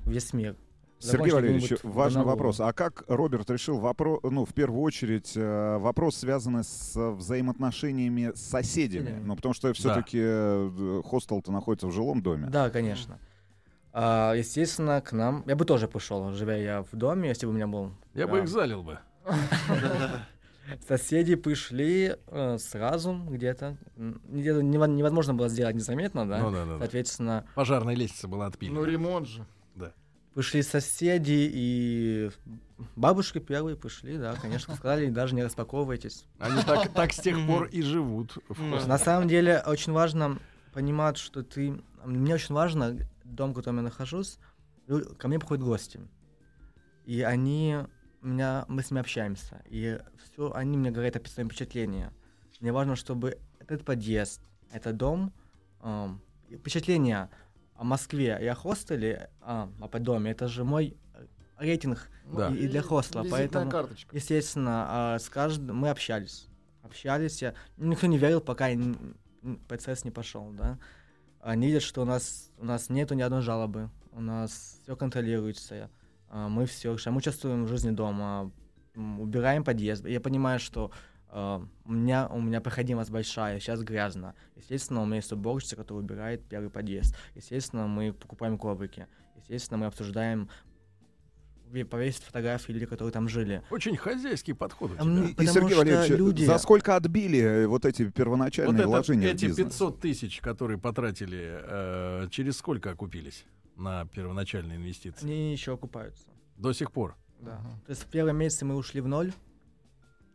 весь 0.05 0.33
мир. 0.33 0.57
Сергей 1.01 1.33
Валерьевич, 1.33 1.73
важный 1.83 2.25
вопрос. 2.25 2.61
А 2.61 2.73
как 2.73 3.05
Роберт 3.09 3.51
решил 3.51 3.79
вопрос, 3.79 4.21
ну, 4.23 4.45
в 4.45 4.53
первую 4.53 4.83
очередь, 4.83 5.33
э, 5.35 5.79
вопрос, 5.79 6.17
связанный 6.17 6.63
с 6.63 6.95
взаимоотношениями 6.95 8.33
с 8.35 8.41
соседями? 8.41 9.19
Ну, 9.25 9.35
потому 9.35 9.55
что 9.55 9.73
все-таки 9.73 10.19
да. 10.19 10.25
Э, 10.27 11.03
хостел-то 11.05 11.51
находится 11.51 11.87
в 11.87 11.93
жилом 11.93 12.23
доме. 12.23 12.49
Да, 12.49 12.71
конечно. 12.71 13.19
А, 13.93 14.35
естественно, 14.35 15.01
к 15.01 15.13
нам... 15.13 15.43
Я 15.47 15.57
бы 15.57 15.65
тоже 15.65 15.89
пришел, 15.89 16.33
живя 16.33 16.57
я 16.57 16.83
в 16.83 16.95
доме, 16.95 17.31
если 17.31 17.47
бы 17.47 17.53
у 17.53 17.55
меня 17.55 17.67
был... 17.67 17.93
Я 18.15 18.27
да. 18.27 18.33
бы 18.33 18.39
их 18.41 18.49
залил 18.49 18.83
бы. 18.83 18.99
Соседи 20.87 21.35
пришли 21.35 22.15
э, 22.27 22.59
сразу 22.59 23.15
где-то. 23.29 23.77
Где-то 23.97 24.63
невозможно 24.63 25.35
было 25.35 25.49
сделать 25.49 25.75
незаметно, 25.75 26.29
да? 26.29 26.39
Ну, 26.39 26.51
да, 26.53 26.65
да, 26.65 26.79
Соответственно... 26.79 27.45
Пожарная 27.55 27.97
лестница 27.97 28.29
была 28.29 28.47
отпилена. 28.47 28.79
Ну, 28.79 28.85
ремонт 28.85 29.27
же. 29.27 29.45
Пришли 30.35 30.63
соседи 30.63 31.51
и 31.53 32.31
бабушки 32.95 33.39
первые 33.39 33.77
пришли, 33.77 34.17
да, 34.17 34.35
конечно, 34.37 34.77
сказали, 34.77 35.11
даже 35.11 35.35
не 35.35 35.43
распаковывайтесь. 35.43 36.25
Они 36.39 36.63
так, 36.63 36.93
так 36.93 37.13
с 37.13 37.21
тех 37.21 37.37
пор 37.47 37.67
и 37.67 37.83
живут. 37.83 38.39
На 38.59 38.99
самом 38.99 39.29
деле 39.29 39.63
очень 39.67 39.93
важно 39.93 40.39
понимать, 40.73 41.19
что 41.19 41.43
ты... 41.43 41.83
Мне 42.05 42.35
очень 42.35 42.55
важно, 42.55 42.97
дом, 43.25 43.53
в 43.53 43.55
котором 43.55 43.79
я 43.79 43.83
нахожусь, 43.83 44.39
ко 45.19 45.29
мне 45.29 45.39
приходят 45.39 45.65
гости. 45.65 46.01
И 47.05 47.23
они 47.23 47.79
меня, 48.23 48.65
мы 48.69 48.83
с 48.83 48.91
ними 48.91 49.01
общаемся, 49.01 49.63
и 49.67 49.99
все, 50.23 50.53
они 50.53 50.77
мне 50.77 50.91
говорят 50.91 51.17
о 51.17 51.29
своем 51.29 51.49
впечатлении. 51.49 52.11
Мне 52.61 52.73
важно, 52.73 52.95
чтобы 52.95 53.39
этот 53.59 53.85
подъезд, 53.85 54.43
этот 54.71 54.97
дом, 54.97 55.33
э, 55.83 56.09
впечатление 56.59 57.31
о 57.81 57.85
Москве 57.85 58.39
и 58.39 58.47
о 58.47 58.55
хостеле, 58.55 59.31
а, 59.41 59.71
о 59.81 59.99
доме, 59.99 60.33
это 60.33 60.49
же 60.49 60.65
мой 60.65 60.99
рейтинг 61.57 62.11
да. 62.31 62.51
и, 62.51 62.57
и 62.57 62.69
для 62.69 62.83
хостела. 62.83 63.27
Поэтому, 63.31 63.71
карточка. 63.71 64.15
естественно, 64.15 65.15
э, 65.17 65.19
с 65.19 65.31
каждым 65.31 65.79
мы 65.79 65.89
общались. 65.89 66.47
Общались, 66.83 67.41
я, 67.41 67.55
никто 67.79 68.07
не 68.07 68.19
верил, 68.19 68.43
пока 68.43 68.69
процесс 69.67 70.05
не 70.05 70.11
пошел, 70.11 70.51
да. 70.51 70.79
Они 71.41 71.69
видят, 71.69 71.83
что 71.83 72.03
у 72.03 72.05
нас, 72.05 72.51
у 72.59 72.67
нас 72.67 72.91
нету 72.91 73.15
ни 73.15 73.23
одной 73.23 73.41
жалобы, 73.41 73.89
у 74.13 74.21
нас 74.21 74.79
все 74.83 74.95
контролируется, 74.95 75.91
а, 76.29 76.51
мы 76.51 76.67
все, 76.67 76.95
мы 77.07 77.17
участвуем 77.17 77.65
в 77.65 77.69
жизни 77.69 77.93
дома, 77.93 78.53
убираем 78.95 79.65
подъезд. 79.65 80.05
Я 80.05 80.21
понимаю, 80.21 80.61
что 80.61 80.91
Uh, 81.33 81.65
у 81.85 81.93
меня 81.93 82.27
у 82.29 82.41
меня 82.41 82.61
проходимость 82.61 83.11
большая, 83.11 83.61
сейчас 83.61 83.83
грязно. 83.83 84.35
Естественно, 84.57 85.03
у 85.03 85.07
меня 85.07 85.17
есть 85.17 85.33
уборщица, 85.33 85.77
которая 85.77 86.03
убирает 86.03 86.45
первый 86.49 86.71
подъезд. 86.71 87.15
Естественно, 87.37 87.87
мы 87.87 88.13
покупаем 88.13 88.59
коврики. 88.59 89.07
Естественно, 89.37 89.79
мы 89.79 89.87
обсуждаем 89.87 90.51
повесить 91.89 92.25
фотографии 92.25 92.73
людей, 92.73 92.87
которые 92.87 93.13
там 93.13 93.29
жили. 93.29 93.63
Очень 93.71 93.97
хозяйский 93.97 94.55
подход. 94.55 94.91
У 94.91 94.95
тебя. 94.97 95.05
И, 95.05 95.45
и 95.45 95.47
Сергей 95.47 95.77
Валерьевич, 95.77 96.11
люди... 96.11 96.45
за 96.45 96.59
сколько 96.59 96.97
отбили 96.97 97.65
вот 97.67 97.85
эти 97.85 98.11
первоначальные 98.11 98.87
вот 98.87 98.87
вложения 98.87 99.29
это, 99.29 99.47
Эти 99.47 99.55
500 99.55 100.01
тысяч, 100.01 100.41
которые 100.41 100.79
потратили, 100.79 101.61
э, 101.63 102.29
через 102.31 102.57
сколько 102.57 102.91
окупились? 102.91 103.45
на 103.81 104.07
первоначальные 104.07 104.77
инвестиции? 104.77 105.25
Они 105.25 105.53
еще 105.53 105.75
окупаются. 105.75 106.25
До 106.57 106.73
сих 106.73 106.93
пор? 106.93 107.17
Да. 107.41 107.59
Ага. 107.59 107.81
То 107.87 107.91
есть 107.91 108.03
в 108.03 108.07
первом 108.07 108.37
месяце 108.37 108.65
мы 108.65 108.77
ушли 108.77 109.01
в 109.01 109.09
ноль, 109.09 109.33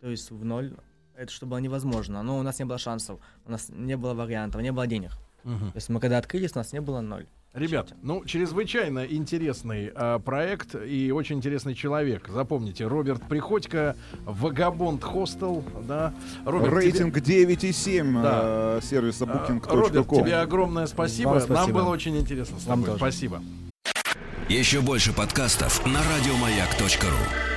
то 0.01 0.09
есть 0.09 0.31
в 0.31 0.43
ноль. 0.43 0.73
Это 1.15 1.31
что 1.31 1.45
было 1.45 1.59
невозможно. 1.59 2.23
Но 2.23 2.37
у 2.37 2.41
нас 2.41 2.59
не 2.59 2.65
было 2.65 2.77
шансов, 2.77 3.19
у 3.45 3.51
нас 3.51 3.69
не 3.69 3.95
было 3.95 4.13
вариантов, 4.13 4.61
не 4.61 4.71
было 4.71 4.85
денег. 4.87 5.11
Угу. 5.43 5.71
То 5.71 5.75
есть 5.75 5.89
мы 5.89 5.99
когда 5.99 6.17
открылись, 6.17 6.51
у 6.55 6.59
нас 6.59 6.73
не 6.73 6.81
было 6.81 7.01
ноль. 7.01 7.27
Ребят, 7.55 7.93
ну, 8.01 8.25
чрезвычайно 8.25 9.05
интересный 9.05 9.89
э, 9.95 10.19
проект 10.19 10.75
и 10.75 11.09
очень 11.13 11.37
интересный 11.37 11.73
человек. 11.73 12.27
Запомните, 12.27 12.85
Роберт 12.85 13.23
Приходько, 13.29 13.95
Вагабонд 14.25 15.01
Хостел, 15.01 15.63
да. 15.87 16.13
Роберт, 16.43 16.73
Рейтинг 16.73 17.21
тебе... 17.21 17.45
9,7 17.55 18.21
да. 18.21 18.41
э, 18.43 18.79
сервиса 18.83 19.23
booking.com. 19.23 19.79
Роберт, 19.79 20.09
тебе 20.09 20.35
огромное 20.35 20.85
спасибо. 20.85 21.39
спасибо. 21.39 21.53
Нам 21.53 21.71
было 21.71 21.89
очень 21.91 22.17
интересно 22.17 22.59
с 22.59 22.63
тобой. 22.63 22.97
Спасибо. 22.97 23.41
Еще 24.49 24.81
больше 24.81 25.13
подкастов 25.13 25.85
на 25.85 26.01
радиомаяк.ру 26.03 27.54